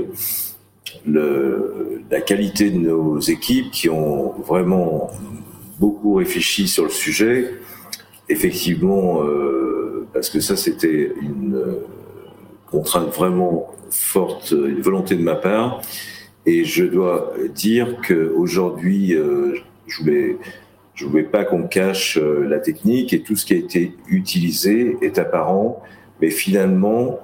la 1.07 2.21
qualité 2.21 2.71
de 2.71 2.77
nos 2.77 3.19
équipes 3.19 3.71
qui 3.71 3.89
ont 3.89 4.35
vraiment 4.47 5.11
beaucoup 5.79 6.13
réfléchi 6.13 6.69
sur 6.69 6.85
le 6.85 6.91
sujet. 6.91 7.55
Effectivement, 8.29 9.23
parce 10.21 10.29
que 10.29 10.41
ça 10.41 10.55
c'était 10.55 11.15
une 11.23 11.55
euh, 11.57 11.87
contrainte 12.71 13.09
vraiment 13.09 13.69
forte, 13.91 14.51
une 14.51 14.83
volonté 14.83 15.17
de 15.17 15.23
ma 15.23 15.35
part. 15.35 15.81
Et 16.45 16.65
je 16.65 16.85
dois 16.85 17.33
dire 17.55 17.97
qu'aujourd'hui, 18.07 19.15
euh, 19.15 19.55
je 19.87 20.03
voulais, 20.03 20.37
je 20.95 21.07
voulais 21.07 21.23
pas 21.23 21.47
qu'on 21.47 21.63
cache 21.63 22.19
euh, 22.19 22.47
la 22.47 22.59
technique 22.59 23.15
et 23.15 23.23
tout 23.23 23.35
ce 23.35 23.47
qui 23.47 23.55
a 23.55 23.57
été 23.57 23.97
utilisé 24.09 24.99
est 25.01 25.19
apparent, 25.19 25.83
mais 26.21 26.29
finalement 26.29 27.19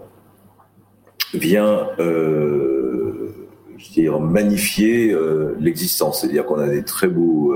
vient, 1.35 1.91
euh, 1.99 3.29
je 3.77 3.91
dire, 3.91 4.19
magnifier 4.21 5.15
l'existence. 5.61 6.23
C'est-à-dire 6.23 6.47
qu'on 6.47 6.61
a 6.61 6.69
des 6.69 6.83
très 6.83 7.09
beaux 7.09 7.55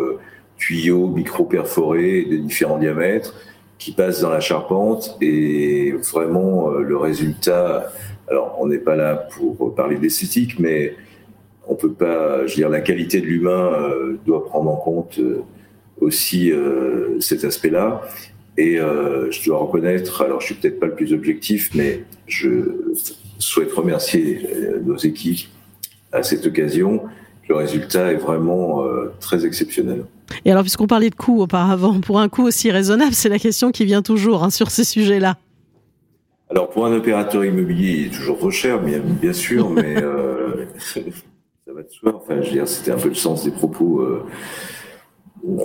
tuyaux 0.59 1.07
micro-perforés 1.07 2.27
de 2.27 2.37
différents 2.37 2.77
diamètres 2.77 3.35
qui 3.81 3.93
passe 3.93 4.21
dans 4.21 4.31
la 4.31 4.41
charpente 4.41 5.17
et 5.21 5.93
vraiment 6.13 6.71
euh, 6.71 6.83
le 6.83 6.97
résultat. 6.97 7.91
Alors, 8.29 8.57
on 8.61 8.69
n'est 8.69 8.79
pas 8.79 8.95
là 8.95 9.17
pour 9.17 9.75
parler 9.75 9.97
d'esthétique, 9.97 10.61
mais 10.61 10.95
on 11.67 11.75
peut 11.75 11.93
pas. 11.93 12.47
Je 12.47 12.53
veux 12.53 12.57
dire, 12.57 12.69
la 12.69 12.83
qualité 12.83 13.21
de 13.21 13.27
l'humain 13.27 13.73
euh, 13.73 14.19
doit 14.25 14.45
prendre 14.45 14.71
en 14.71 14.77
compte 14.77 15.19
euh, 15.19 15.43
aussi 16.01 16.53
cet 17.19 17.45
aspect-là. 17.45 18.01
Et 18.57 18.77
je 18.77 19.45
dois 19.45 19.59
reconnaître, 19.59 20.23
alors 20.23 20.41
je 20.41 20.47
suis 20.47 20.55
peut-être 20.55 20.81
pas 20.81 20.87
le 20.87 20.95
plus 20.95 21.13
objectif, 21.13 21.71
mais 21.75 22.05
je 22.27 22.93
souhaite 23.39 23.71
remercier 23.73 24.47
nos 24.83 24.97
équipes 24.97 25.49
à 26.11 26.23
cette 26.23 26.47
occasion. 26.47 27.03
Le 27.51 27.57
résultat 27.57 28.13
est 28.13 28.17
vraiment 28.17 28.85
très 29.19 29.45
exceptionnel. 29.45 30.05
Et 30.45 30.51
alors, 30.51 30.63
puisqu'on 30.63 30.87
parlait 30.87 31.11
de 31.11 31.15
coûts 31.15 31.43
auparavant, 31.43 32.01
pour 32.01 32.21
un 32.21 32.29
coût 32.29 32.45
aussi 32.45 32.71
raisonnable, 32.71 33.13
c'est 33.13 33.29
la 33.29 33.39
question 33.39 33.73
qui 33.73 33.85
vient 33.85 34.03
toujours 34.03 34.45
hein, 34.45 34.51
sur 34.51 34.71
ces 34.71 34.85
sujets-là. 34.85 35.37
Alors, 36.51 36.69
pour 36.69 36.85
un 36.87 36.93
opérateur 36.93 37.45
immobilier, 37.45 37.93
il 37.93 38.07
est 38.07 38.11
toujours 38.11 38.39
trop 38.39 38.51
cher, 38.51 38.81
bien, 38.83 38.99
bien 38.99 39.33
sûr, 39.33 39.71
mais 39.75 40.03
euh, 40.03 40.67
ça 40.79 41.01
va 41.73 41.83
de 41.83 41.89
soi. 41.91 42.17
Enfin, 42.17 42.41
je 42.41 42.47
veux 42.47 42.53
dire, 42.53 42.69
c'était 42.69 42.91
un 42.91 42.99
peu 42.99 43.09
le 43.09 43.15
sens 43.15 43.45
des 43.45 43.53
propos 43.53 44.01
euh, 44.01 44.25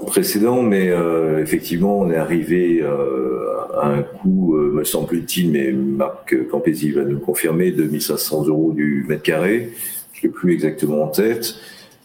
précédents, 0.06 0.62
mais 0.62 0.90
euh, 0.90 1.42
effectivement, 1.42 2.00
on 2.00 2.12
est 2.12 2.18
arrivé 2.18 2.84
à 2.84 3.88
un 3.88 4.04
coût, 4.04 4.56
me 4.56 4.84
semble-t-il, 4.84 5.52
mais 5.52 5.72
Marc 5.72 6.48
Campesi 6.50 6.92
va 6.92 7.04
nous 7.04 7.20
confirmer, 7.20 7.72
de 7.72 7.84
1500 7.84 8.46
euros 8.48 8.72
du 8.72 9.06
mètre 9.08 9.24
carré. 9.24 9.72
Je 10.14 10.20
ne 10.20 10.24
l'ai 10.24 10.30
plus 10.30 10.54
exactement 10.54 11.04
en 11.04 11.08
tête. 11.08 11.56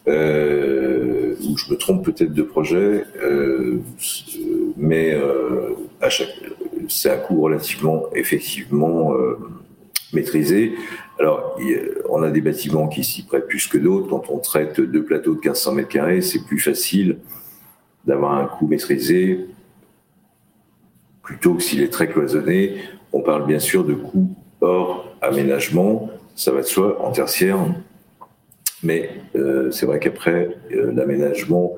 Euh, 0.07 1.35
ou 1.47 1.57
je 1.57 1.71
me 1.71 1.77
trompe 1.77 2.03
peut-être 2.05 2.33
de 2.33 2.41
projet, 2.41 3.05
euh, 3.21 3.79
mais 4.77 5.13
euh, 5.13 5.75
c'est 6.89 7.11
un 7.11 7.17
coût 7.17 7.41
relativement 7.41 8.05
effectivement 8.15 9.13
euh, 9.13 9.37
maîtrisé. 10.13 10.73
Alors, 11.19 11.59
on 12.09 12.23
a 12.23 12.31
des 12.31 12.41
bâtiments 12.41 12.87
qui 12.87 13.03
s'y 13.03 13.23
prêtent 13.23 13.47
plus 13.47 13.67
que 13.67 13.77
d'autres. 13.77 14.07
Quand 14.09 14.29
on 14.29 14.39
traite 14.39 14.81
deux 14.81 15.03
plateaux 15.03 15.35
de 15.35 15.39
1500 15.39 15.73
mètres 15.73 15.89
carrés, 15.89 16.21
c'est 16.21 16.43
plus 16.45 16.59
facile 16.59 17.17
d'avoir 18.05 18.33
un 18.33 18.45
coût 18.45 18.67
maîtrisé 18.67 19.45
plutôt 21.21 21.53
que 21.53 21.61
s'il 21.61 21.81
est 21.81 21.93
très 21.93 22.07
cloisonné. 22.07 22.77
On 23.13 23.21
parle 23.21 23.45
bien 23.45 23.59
sûr 23.59 23.83
de 23.83 23.93
coûts 23.93 24.35
hors 24.61 25.15
aménagement, 25.21 26.09
ça 26.35 26.51
va 26.51 26.61
de 26.61 26.65
soi, 26.65 26.99
en 27.01 27.11
tertiaire, 27.11 27.59
mais 28.83 29.09
euh, 29.35 29.71
c'est 29.71 29.85
vrai 29.85 29.99
qu'après, 29.99 30.57
euh, 30.73 30.91
l'aménagement 30.93 31.75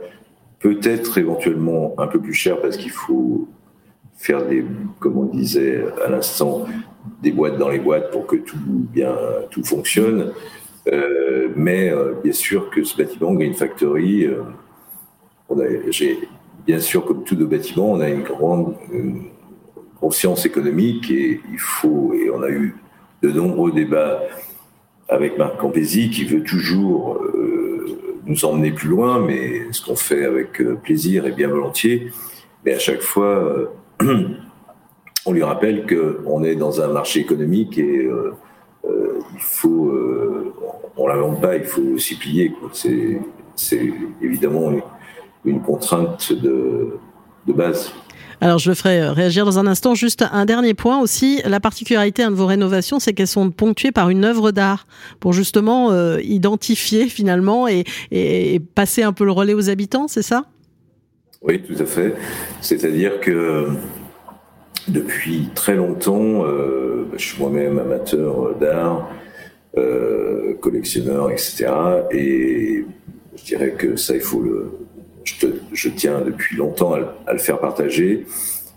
peut 0.60 0.80
être 0.84 1.18
éventuellement 1.18 1.94
un 1.98 2.08
peu 2.08 2.20
plus 2.20 2.34
cher 2.34 2.62
parce 2.62 2.78
qu'il 2.78 2.92
faut 2.92 3.48
faire 4.16 4.46
des, 4.46 4.64
comme 5.00 5.18
on 5.18 5.26
disait 5.26 5.84
à 6.06 6.10
l'instant, 6.10 6.66
des 7.22 7.32
boîtes 7.32 7.58
dans 7.58 7.70
les 7.70 7.80
boîtes 7.80 8.12
pour 8.12 8.26
que 8.26 8.38
tout 8.38 8.58
bien 8.66 9.14
tout 9.50 9.64
fonctionne. 9.64 10.32
Euh, 10.92 11.50
mais 11.56 11.92
bien 12.24 12.32
sûr 12.32 12.70
que 12.70 12.84
ce 12.84 12.96
bâtiment 12.96 13.34
Green 13.34 13.54
Factory, 13.54 14.30
on 15.50 15.60
a, 15.60 15.66
bien 16.66 16.80
sûr 16.80 17.04
comme 17.06 17.26
tous 17.26 17.36
nos 17.36 17.48
bâtiments, 17.48 17.92
on 17.92 18.00
a 18.00 18.10
une 18.10 18.24
grande 18.24 18.76
conscience 20.00 20.46
économique 20.46 21.12
et 21.12 21.42
il 21.52 21.60
faut 21.60 22.14
et 22.14 22.30
on 22.30 22.42
a 22.42 22.50
eu 22.50 22.76
de 23.22 23.32
nombreux 23.32 23.72
débats 23.72 24.22
avec 25.14 25.38
Marc 25.38 25.58
Campesi 25.58 26.10
qui 26.10 26.26
veut 26.26 26.42
toujours 26.42 27.18
euh, 27.22 27.86
nous 28.26 28.46
emmener 28.46 28.72
plus 28.72 28.90
loin, 28.90 29.20
mais 29.20 29.72
ce 29.72 29.86
qu'on 29.86 29.96
fait 29.96 30.26
avec 30.26 30.60
euh, 30.60 30.76
plaisir 30.76 31.28
et 31.28 31.32
bien 31.32 31.50
volontiers. 31.50 32.12
Mais 32.66 32.74
à 32.74 32.80
chaque 32.80 33.02
fois, 33.02 33.70
euh, 34.02 34.28
on 35.26 35.32
lui 35.32 35.44
rappelle 35.44 35.86
qu'on 35.86 36.44
est 36.44 36.56
dans 36.56 36.82
un 36.82 36.88
marché 36.88 37.20
économique 37.20 37.78
et 37.78 38.10
il 38.86 39.40
faut, 39.40 39.94
on 40.98 41.08
l'invente 41.08 41.40
pas, 41.40 41.56
il 41.56 41.64
faut 41.64 41.98
s'y 41.98 42.18
plier. 42.18 42.54
C'est 42.74 43.94
évidemment 44.22 44.74
une, 45.46 45.62
contrainte 45.62 46.34
de, 46.34 46.98
de 47.48 47.54
base. 47.54 47.94
Alors 48.44 48.58
je 48.58 48.68
le 48.68 48.76
ferai 48.76 49.00
euh, 49.00 49.14
réagir 49.14 49.46
dans 49.46 49.58
un 49.58 49.66
instant. 49.68 49.96
Juste 49.96 50.26
un 50.30 50.44
dernier 50.44 50.74
point 50.74 51.00
aussi, 51.00 51.42
la 51.46 51.62
particularité 51.62 52.26
de 52.26 52.32
vos 52.32 52.46
rénovations, 52.46 53.00
c'est 53.00 53.14
qu'elles 53.14 53.26
sont 53.26 53.52
ponctuées 53.52 53.94
par 53.94 54.10
une 54.10 54.26
œuvre 54.26 54.52
d'art 54.52 54.86
pour 55.22 55.32
justement 55.32 55.94
euh, 55.94 56.20
identifier 56.22 57.08
finalement 57.08 57.70
et, 57.70 57.86
passer 58.76 59.02
un 59.02 59.14
peu 59.14 59.24
le 59.24 59.32
relais 59.32 59.54
aux 59.54 59.70
habitants, 59.70 60.10
c'est 60.10 60.24
ça? 60.24 60.44
Oui, 61.42 61.62
tout 61.62 61.82
à 61.82 61.86
fait. 61.86 62.16
C'est-à-dire 62.60 63.22
que 63.22 63.70
depuis 64.90 65.48
très 65.56 65.76
longtemps, 65.76 66.44
euh, 66.44 67.06
je 67.16 67.24
suis 67.24 67.40
moi-même 67.40 67.80
amateur 67.80 68.56
d'art, 68.56 69.10
collectionneur, 70.60 71.32
etc. 71.32 71.68
Et 72.12 72.84
je 73.38 73.44
dirais 73.46 73.72
que 73.72 73.96
ça, 73.96 74.16
il 74.16 74.22
faut 74.22 74.42
le, 74.42 74.70
je, 75.26 75.90
tiens 75.90 76.22
depuis 76.22 76.56
longtemps 76.56 76.94
à, 76.94 77.34
le 77.34 77.40
faire 77.40 77.60
partager 77.60 78.26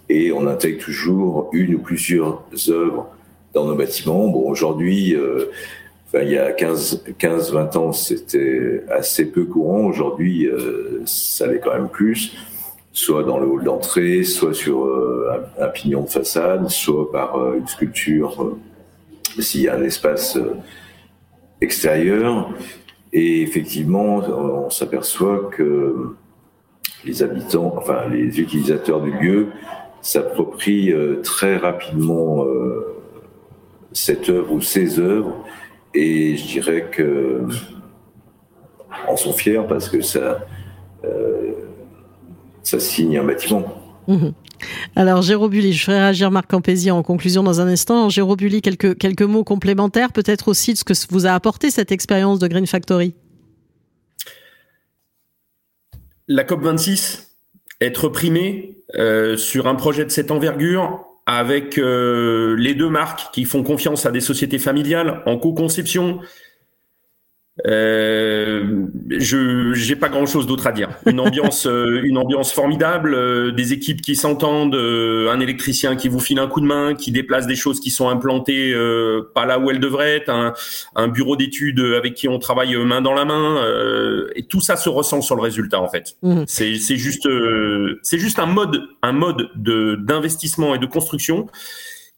et 0.08 0.32
on 0.32 0.46
intègre 0.46 0.84
toujours 0.84 1.50
une 1.52 1.74
ou 1.74 1.78
plusieurs 1.78 2.44
œuvres 2.68 3.08
dans 3.54 3.64
nos 3.64 3.74
bâtiments. 3.74 4.28
Bon, 4.28 4.48
aujourd'hui, 4.48 5.14
euh, 5.14 5.46
enfin, 6.06 6.22
il 6.22 6.30
y 6.30 6.38
a 6.38 6.52
15-20 6.52 7.78
ans, 7.78 7.92
c'était 7.92 8.84
assez 8.90 9.26
peu 9.30 9.44
courant. 9.44 9.86
Aujourd'hui, 9.86 10.46
euh, 10.46 11.02
ça 11.06 11.46
l'est 11.46 11.58
quand 11.58 11.74
même 11.74 11.88
plus, 11.88 12.36
soit 12.92 13.24
dans 13.24 13.38
le 13.38 13.46
hall 13.46 13.64
d'entrée, 13.64 14.22
soit 14.22 14.54
sur 14.54 14.84
euh, 14.84 15.28
un, 15.60 15.68
pignon 15.68 16.02
de 16.02 16.08
façade, 16.08 16.68
soit 16.68 17.10
par 17.10 17.54
une 17.54 17.66
sculpture 17.66 18.56
s'il 19.38 19.62
y 19.62 19.68
a 19.68 19.74
un 19.74 19.82
espace 19.82 20.38
extérieur. 21.60 22.50
Et 23.12 23.42
effectivement, 23.42 24.16
on 24.16 24.70
s'aperçoit 24.70 25.50
que 25.52 26.14
les 27.06 27.22
habitants, 27.22 27.74
enfin 27.76 28.08
les 28.10 28.40
utilisateurs 28.40 29.00
du 29.00 29.12
lieu 29.12 29.48
s'approprient 30.02 30.92
euh, 30.92 31.20
très 31.22 31.56
rapidement 31.56 32.44
euh, 32.44 32.96
cette 33.92 34.28
œuvre 34.28 34.52
ou 34.52 34.60
ces 34.60 34.98
œuvres 34.98 35.44
et 35.94 36.36
je 36.36 36.46
dirais 36.46 36.88
que 36.90 37.46
en 39.08 39.16
sont 39.16 39.32
fiers 39.32 39.62
parce 39.68 39.88
que 39.88 40.00
ça, 40.00 40.40
euh, 41.04 41.52
ça 42.62 42.78
signe 42.78 43.18
un 43.18 43.24
bâtiment. 43.24 43.64
Mhm. 44.08 44.32
Alors, 44.94 45.20
Jérôme 45.20 45.50
Bully, 45.50 45.72
je 45.72 45.84
ferai 45.84 45.98
réagir 45.98 46.30
Marc 46.30 46.50
Campési 46.50 46.90
en 46.90 47.02
conclusion 47.02 47.42
dans 47.42 47.60
un 47.60 47.68
instant. 47.68 48.08
Jérôme 48.08 48.36
Bully, 48.36 48.62
quelques, 48.62 48.96
quelques 48.96 49.22
mots 49.22 49.44
complémentaires, 49.44 50.12
peut-être 50.12 50.48
aussi 50.48 50.72
de 50.72 50.78
ce 50.78 50.84
que 50.84 50.94
vous 51.10 51.26
a 51.26 51.32
apporté 51.32 51.70
cette 51.70 51.92
expérience 51.92 52.38
de 52.38 52.48
Green 52.48 52.66
Factory? 52.66 53.14
La 56.28 56.44
COP26, 56.44 57.28
être 57.80 58.08
primé 58.08 58.78
euh, 58.96 59.36
sur 59.36 59.66
un 59.66 59.74
projet 59.74 60.04
de 60.04 60.10
cette 60.10 60.30
envergure, 60.30 61.04
avec 61.26 61.78
euh, 61.78 62.54
les 62.56 62.74
deux 62.74 62.88
marques 62.88 63.32
qui 63.32 63.44
font 63.44 63.62
confiance 63.62 64.06
à 64.06 64.12
des 64.12 64.20
sociétés 64.20 64.58
familiales 64.58 65.22
en 65.26 65.38
co-conception, 65.38 66.20
euh, 67.64 68.86
je 69.08 69.72
j'ai 69.72 69.96
pas 69.96 70.08
grand 70.08 70.26
chose 70.26 70.46
d'autre 70.46 70.66
à 70.66 70.72
dire. 70.72 70.90
Une 71.06 71.20
ambiance, 71.20 71.66
euh, 71.66 72.02
une 72.04 72.18
ambiance 72.18 72.52
formidable, 72.52 73.14
euh, 73.14 73.50
des 73.50 73.72
équipes 73.72 74.02
qui 74.02 74.14
s'entendent, 74.14 74.74
un 74.74 75.40
électricien 75.40 75.96
qui 75.96 76.08
vous 76.08 76.20
file 76.20 76.38
un 76.38 76.48
coup 76.48 76.60
de 76.60 76.66
main, 76.66 76.94
qui 76.94 77.12
déplace 77.12 77.46
des 77.46 77.56
choses 77.56 77.80
qui 77.80 77.90
sont 77.90 78.08
implantées 78.08 78.74
pas 79.34 79.46
là 79.46 79.58
où 79.58 79.70
elles 79.70 79.80
devraient 79.80 80.16
être, 80.16 80.28
un, 80.28 80.52
un 80.94 81.08
bureau 81.08 81.36
d'études 81.36 81.80
avec 81.80 82.14
qui 82.14 82.28
on 82.28 82.38
travaille 82.38 82.76
main 82.76 83.00
dans 83.00 83.14
la 83.14 83.24
main, 83.24 83.62
et 84.34 84.42
tout 84.44 84.60
ça 84.60 84.76
se 84.76 84.88
ressent 84.88 85.22
sur 85.22 85.36
le 85.36 85.42
résultat 85.42 85.80
en 85.80 85.88
fait. 85.88 86.16
Mmh. 86.22 86.42
C'est 86.46 86.76
c'est 86.76 86.96
juste 86.96 87.28
c'est 88.02 88.18
juste 88.18 88.38
un 88.38 88.46
mode 88.46 88.82
un 89.02 89.12
mode 89.12 89.50
de 89.56 89.96
d'investissement 89.96 90.74
et 90.74 90.78
de 90.78 90.86
construction 90.86 91.46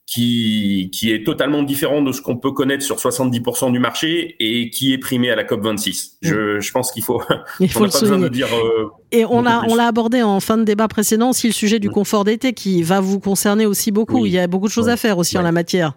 qui, 0.09 0.89
qui 0.91 1.13
est 1.13 1.23
totalement 1.23 1.63
différent 1.63 2.01
de 2.01 2.13
ce 2.13 2.23
qu'on 2.23 2.39
peut 2.39 2.53
connaître 2.53 2.83
sur 2.83 2.97
70% 2.97 3.71
du 3.73 3.79
marché 3.79 4.37
et 4.41 4.71
qui 4.71 4.95
est 4.95 4.99
primé 4.99 5.31
à 5.31 5.37
la 5.37 5.45
COP 5.45 5.63
26. 5.63 6.17
Je, 6.23 6.57
mm. 6.57 6.61
je 6.63 6.73
pense 6.73 6.91
qu'il 6.93 7.03
faut, 7.03 7.23
il 7.61 7.69
faut 7.71 7.85
le 7.85 7.91
souligner. 7.91 8.31
dire, 8.31 8.49
euh, 8.55 8.89
et 9.13 9.27
on 9.27 9.43
l'a, 9.43 9.63
on 9.69 9.75
l'a 9.75 9.87
abordé 9.87 10.23
en 10.23 10.41
fin 10.41 10.57
de 10.57 10.65
débat 10.65 10.89
précédent 10.89 11.29
aussi 11.29 11.47
le 11.47 11.53
sujet 11.53 11.79
du 11.79 11.91
mm. 11.91 11.93
confort 11.93 12.25
d'été 12.25 12.55
qui 12.55 12.83
va 12.83 13.01
vous 13.01 13.21
concerner 13.21 13.67
aussi 13.67 13.91
beaucoup. 13.91 14.25
Il 14.25 14.33
y 14.33 14.39
a 14.39 14.47
beaucoup 14.47 14.69
de 14.69 14.73
choses 14.73 14.89
à 14.89 14.97
faire 14.97 15.19
aussi 15.19 15.37
en 15.37 15.43
la 15.43 15.53
matière. 15.53 15.93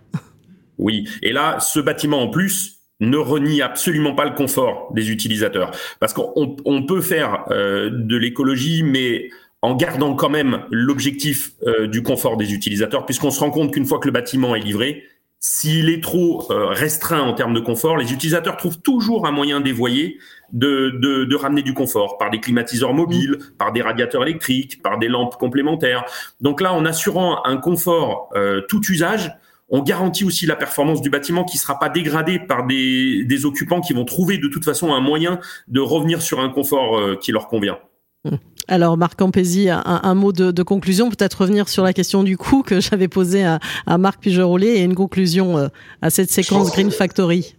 Oui. 0.77 1.07
Et 1.21 1.31
là, 1.31 1.61
ce 1.61 1.79
bâtiment 1.79 2.21
en 2.21 2.27
plus, 2.27 2.81
ne 2.99 3.17
renie 3.17 3.61
absolument 3.61 4.13
pas 4.13 4.25
le 4.25 4.35
confort 4.35 4.91
des 4.93 5.09
utilisateurs. 5.09 5.71
Parce 6.01 6.11
qu'on 6.11 6.57
on 6.65 6.85
peut 6.85 7.01
faire 7.01 7.45
euh, 7.49 7.89
de 7.89 8.17
l'écologie, 8.17 8.83
mais 8.83 9.29
en 9.61 9.75
gardant 9.75 10.15
quand 10.15 10.29
même 10.29 10.65
l'objectif 10.71 11.51
euh, 11.67 11.87
du 11.87 12.01
confort 12.01 12.37
des 12.37 12.53
utilisateurs, 12.53 13.05
puisqu'on 13.05 13.31
se 13.31 13.39
rend 13.39 13.51
compte 13.51 13.73
qu'une 13.73 13.85
fois 13.85 13.99
que 13.99 14.07
le 14.07 14.11
bâtiment 14.11 14.55
est 14.55 14.59
livré, 14.59 15.03
s'il 15.39 15.89
est 15.89 16.03
trop 16.03 16.45
euh, 16.51 16.67
restreint 16.67 17.21
en 17.21 17.33
termes 17.33 17.53
de 17.53 17.59
confort, 17.59 17.97
les 17.97 18.13
utilisateurs 18.13 18.57
trouvent 18.57 18.79
toujours 18.79 19.27
un 19.27 19.31
moyen 19.31 19.59
dévoyé 19.59 20.19
de, 20.51 20.91
de, 21.01 21.25
de, 21.25 21.35
ramener 21.35 21.63
du 21.63 21.73
confort 21.73 22.17
par 22.17 22.29
des 22.29 22.39
climatiseurs 22.39 22.93
mobiles, 22.93 23.39
par 23.57 23.71
des 23.71 23.81
radiateurs 23.81 24.23
électriques, 24.23 24.81
par 24.83 24.99
des 24.99 25.07
lampes 25.07 25.37
complémentaires. 25.37 26.05
Donc 26.41 26.61
là, 26.61 26.73
en 26.73 26.85
assurant 26.85 27.43
un 27.45 27.57
confort 27.57 28.29
euh, 28.35 28.61
tout 28.67 28.81
usage, 28.89 29.31
on 29.69 29.81
garantit 29.81 30.25
aussi 30.25 30.45
la 30.45 30.55
performance 30.55 31.01
du 31.01 31.09
bâtiment 31.09 31.43
qui 31.43 31.57
ne 31.57 31.61
sera 31.61 31.79
pas 31.79 31.89
dégradée 31.89 32.39
par 32.39 32.67
des, 32.67 33.23
des, 33.23 33.45
occupants 33.45 33.79
qui 33.79 33.93
vont 33.93 34.05
trouver 34.05 34.37
de 34.37 34.47
toute 34.47 34.65
façon 34.65 34.93
un 34.93 34.99
moyen 34.99 35.39
de 35.69 35.79
revenir 35.79 36.21
sur 36.21 36.39
un 36.41 36.49
confort 36.49 37.17
qui 37.19 37.31
leur 37.31 37.47
convient. 37.47 37.79
Mmh. 38.25 38.35
Alors 38.71 38.95
Marc 38.95 39.19
Campesi, 39.19 39.67
un, 39.69 40.15
mot 40.15 40.31
de, 40.31 40.63
conclusion, 40.63 41.09
peut-être 41.09 41.41
revenir 41.41 41.67
sur 41.67 41.83
la 41.83 41.91
question 41.91 42.23
du 42.23 42.37
coût 42.37 42.63
que 42.63 42.79
j'avais 42.79 43.09
posée 43.09 43.43
à, 43.43 43.97
Marc 43.97 44.21
Pigerollet 44.21 44.77
et 44.77 44.81
une 44.83 44.95
conclusion 44.95 45.57
euh, 45.57 45.67
à 46.01 46.09
cette 46.09 46.31
séquence 46.31 46.71
Green 46.71 46.89
Factory. 46.89 47.57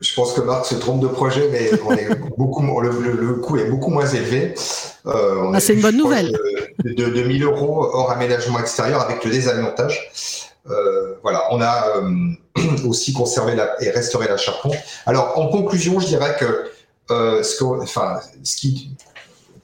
Je 0.00 0.12
pense 0.16 0.32
que 0.32 0.40
Marc 0.40 0.66
se 0.66 0.74
trompe 0.74 1.00
de 1.00 1.06
projet, 1.06 1.48
mais 1.52 1.70
beaucoup, 2.36 2.80
le, 2.80 3.34
coût 3.34 3.56
est 3.56 3.70
beaucoup 3.70 3.92
moins 3.92 4.06
élevé. 4.08 4.54
Euh, 5.06 5.52
ah, 5.54 5.60
c'est 5.60 5.74
une 5.74 5.80
bonne 5.80 5.96
nouvelle. 5.96 6.36
De, 6.84 7.04
de, 7.04 7.22
1000 7.22 7.44
euros 7.44 7.88
hors 7.92 8.10
aménagement 8.10 8.58
extérieur 8.58 9.00
avec 9.02 9.24
le 9.24 9.30
désalimentage. 9.30 10.10
Euh, 10.68 11.14
voilà, 11.22 11.44
on 11.52 11.60
a 11.62 12.02
aussi 12.84 13.12
conservé 13.12 13.54
la, 13.54 13.80
et 13.80 13.90
restauré 13.90 14.26
la 14.26 14.36
charpente. 14.36 14.74
Alors, 15.06 15.38
en 15.38 15.46
conclusion, 15.46 16.00
je 16.00 16.06
dirais 16.08 16.34
que 16.36 16.64
ce, 17.08 17.64
enfin, 17.64 18.18
ce 18.42 18.56
qui 18.56 18.90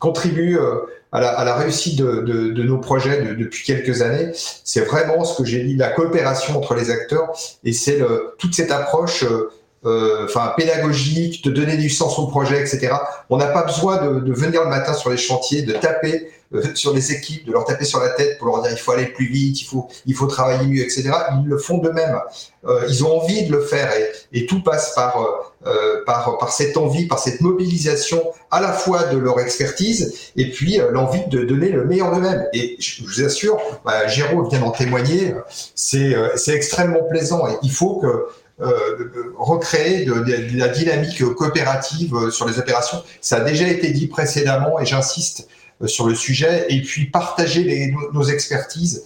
contribue 0.04 0.58
euh, 0.58 0.80
à 1.12 1.20
la, 1.20 1.54
réussite 1.54 1.98
de, 1.98 2.62
nos 2.62 2.78
projets 2.78 3.34
depuis 3.34 3.64
quelques 3.64 4.02
années, 4.02 4.32
c'est 4.34 4.80
vraiment 4.80 5.24
ce 5.24 5.40
que 5.40 5.48
j'ai 5.48 5.62
dit, 5.62 5.76
la 5.76 5.88
coopération 5.88 6.58
entre 6.58 6.74
les 6.74 6.90
acteurs, 6.90 7.32
et 7.62 7.72
c'est 7.72 8.02
toute 8.38 8.52
cette 8.54 8.72
approche 8.72 9.22
euh, 9.22 9.48
enfin 9.84 10.52
pédagogique, 10.56 11.44
de 11.44 11.50
donner 11.50 11.76
du 11.76 11.90
sens 11.90 12.18
au 12.18 12.26
projet, 12.26 12.60
etc. 12.60 12.94
On 13.28 13.36
n'a 13.36 13.46
pas 13.46 13.62
besoin 13.62 14.04
de, 14.04 14.20
de, 14.20 14.32
venir 14.32 14.62
le 14.62 14.70
matin 14.70 14.94
sur 14.94 15.10
les 15.10 15.16
chantiers, 15.16 15.62
de 15.62 15.72
taper 15.72 16.30
sur 16.74 16.94
les 16.94 17.12
équipes, 17.12 17.46
de 17.46 17.52
leur 17.52 17.64
taper 17.64 17.84
sur 17.84 18.00
la 18.00 18.10
tête 18.10 18.38
pour 18.38 18.48
leur 18.48 18.62
dire 18.62 18.70
il 18.72 18.78
faut 18.78 18.92
aller 18.92 19.06
plus 19.06 19.26
vite, 19.26 19.60
il 19.60 19.64
faut, 19.64 19.88
il 20.06 20.14
faut 20.14 20.26
travailler 20.26 20.66
mieux, 20.66 20.82
etc. 20.82 21.10
Ils 21.42 21.48
le 21.48 21.58
font 21.58 21.78
d'eux-mêmes. 21.78 22.18
Euh, 22.66 22.86
ils 22.88 23.04
ont 23.04 23.20
envie 23.20 23.46
de 23.46 23.52
le 23.52 23.60
faire 23.60 23.90
et, 23.94 24.38
et 24.38 24.46
tout 24.46 24.62
passe 24.62 24.94
par, 24.94 25.18
euh, 25.66 26.02
par, 26.06 26.38
par 26.38 26.52
cette 26.52 26.76
envie, 26.76 27.06
par 27.06 27.18
cette 27.18 27.40
mobilisation 27.40 28.22
à 28.50 28.60
la 28.60 28.72
fois 28.72 29.04
de 29.04 29.18
leur 29.18 29.40
expertise 29.40 30.14
et 30.36 30.50
puis 30.50 30.80
euh, 30.80 30.90
l'envie 30.90 31.26
de 31.26 31.44
donner 31.44 31.68
le 31.68 31.84
meilleur 31.84 32.14
d'eux-mêmes. 32.14 32.46
Et 32.52 32.76
je 32.78 33.04
vous 33.04 33.22
assure, 33.22 33.58
bah, 33.84 34.06
Géraud 34.06 34.48
vient 34.48 34.60
d'en 34.60 34.70
témoigner, 34.70 35.34
c'est 35.74 36.14
extrêmement 36.48 37.02
plaisant 37.04 37.46
et 37.48 37.56
il 37.62 37.70
faut 37.70 37.96
que 37.96 38.06
euh, 38.06 38.28
recréer 38.58 40.04
de, 40.04 40.56
la 40.56 40.68
dynamique 40.68 41.24
coopérative 41.34 42.30
sur 42.30 42.46
les 42.46 42.58
opérations. 42.58 43.02
Ça 43.20 43.36
a 43.36 43.40
déjà 43.40 43.66
été 43.66 43.90
dit 43.90 44.06
précédemment 44.06 44.78
et 44.78 44.86
j'insiste 44.86 45.48
euh, 45.82 45.88
sur 45.88 46.06
le 46.06 46.14
sujet 46.14 46.66
et 46.68 46.82
puis 46.82 47.06
partager 47.06 47.92
nos 48.12 48.22
expertises. 48.22 49.04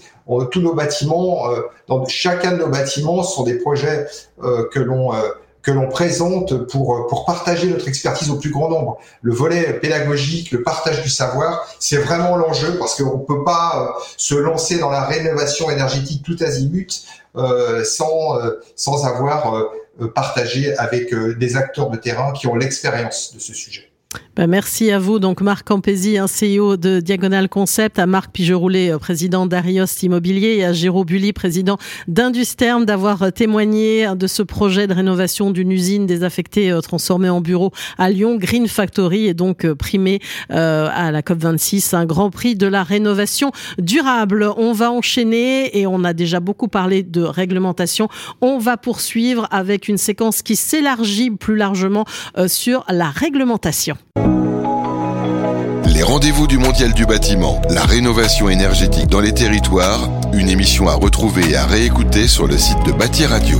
tous 0.51 0.61
nos 0.61 0.75
bâtiments, 0.75 1.51
euh, 1.51 1.63
dans 1.87 2.05
chacun 2.07 2.53
de 2.53 2.59
nos 2.59 2.69
bâtiments, 2.69 3.23
sont 3.23 3.43
des 3.43 3.55
projets 3.55 4.07
euh, 4.43 4.69
que 4.71 4.81
l'on 4.81 5.13
que 5.63 5.71
l'on 5.71 5.89
présente 5.89 6.67
pour, 6.69 7.07
pour 7.09 7.25
partager 7.25 7.69
notre 7.69 7.89
expertise 7.89 8.31
au 8.31 8.37
plus 8.37 8.51
grand 8.51 8.69
nombre. 8.69 8.99
Le 9.23 9.33
volet 9.33 9.75
pédagogique, 9.75 10.53
le 10.53 10.63
partage 10.63 11.03
du 11.03 11.09
savoir, 11.09 11.67
c'est 11.79 11.99
vraiment 11.99 12.37
l'enjeu 12.37 12.79
parce 12.79 12.95
qu'on 12.95 13.19
ne 13.19 13.25
peut 13.25 13.45
pas 13.45 13.97
se 14.17 14.35
lancer 14.35 14.79
dans 14.79 14.91
la 14.91 15.05
rénovation 15.05 15.71
énergétique 15.71 16.23
tout 16.25 16.37
azimut 16.41 17.03
euh, 17.37 17.85
sans, 17.85 18.39
sans 18.77 19.07
avoir 19.07 19.71
partagé 20.15 20.77
avec 20.79 21.15
des 21.15 21.57
acteurs 21.57 21.91
de 21.91 21.97
terrain 21.97 22.33
qui 22.33 22.47
ont 22.47 22.55
l'expérience 22.55 23.35
de 23.35 23.41
ce 23.41 23.53
sujet. 23.53 23.88
Ben 24.39 24.47
merci 24.47 24.93
à 24.93 25.01
vous, 25.01 25.19
donc 25.19 25.41
Marc 25.41 25.67
Campesi, 25.67 26.17
un 26.17 26.27
CEO 26.27 26.77
de 26.77 27.01
Diagonal 27.01 27.49
Concept, 27.49 27.99
à 27.99 28.07
Marc 28.07 28.31
Pigeroulet, 28.31 28.93
euh, 28.93 28.99
président 28.99 29.47
d'Ariost 29.47 30.01
Immobilier, 30.05 30.59
et 30.59 30.65
à 30.65 30.73
Jérôme 30.73 31.07
Bully, 31.07 31.33
président 31.33 31.77
d'Industerm, 32.07 32.85
d'avoir 32.85 33.33
témoigné 33.33 34.07
de 34.15 34.27
ce 34.29 34.43
projet 34.45 34.87
de 34.87 34.95
rénovation 34.95 35.51
d'une 35.51 35.73
usine 35.73 36.07
désaffectée 36.07 36.71
euh, 36.71 36.81
transformée 36.81 37.29
en 37.29 37.41
bureau 37.41 37.73
à 37.99 38.11
Lyon. 38.11 38.37
Green 38.37 38.69
Factory 38.69 39.27
est 39.27 39.35
donc 39.35 39.65
euh, 39.65 39.75
primé 39.75 40.21
à 40.51 41.11
la 41.11 41.21
COP26, 41.21 41.97
un 41.97 42.07
grand 42.07 42.31
prix 42.31 42.55
de 42.55 42.69
la 42.69 42.85
rénovation 42.85 43.51
durable. 43.79 44.49
On 44.57 44.73
va 44.73 44.93
enchaîner 44.93 45.77
et 45.77 45.87
on 45.87 46.05
a 46.05 46.13
déjà 46.13 46.39
beaucoup 46.39 46.69
parlé 46.69 47.03
de 47.03 47.23
réglementation. 47.23 48.09
On 48.41 48.59
va 48.59 48.77
poursuivre 48.77 49.49
avec 49.51 49.89
une 49.89 49.99
séquence 49.99 50.43
qui 50.43 50.55
s'élargit 50.55 51.31
plus 51.31 51.57
largement 51.57 52.05
sur 52.47 52.85
la 52.89 53.11
réglementation. 53.11 53.98
Les 55.87 56.03
rendez-vous 56.03 56.47
du 56.47 56.59
Mondial 56.59 56.93
du 56.93 57.07
bâtiment, 57.07 57.61
la 57.71 57.83
rénovation 57.83 58.49
énergétique 58.49 59.09
dans 59.09 59.21
les 59.21 59.33
territoires, 59.33 60.09
une 60.33 60.49
émission 60.49 60.89
à 60.89 60.95
retrouver 60.95 61.51
et 61.51 61.57
à 61.57 61.67
réécouter 61.67 62.29
sur 62.29 62.47
le 62.47 62.57
site 62.57 62.83
de 62.87 62.93
Bâti 62.93 63.27
Radio. 63.27 63.59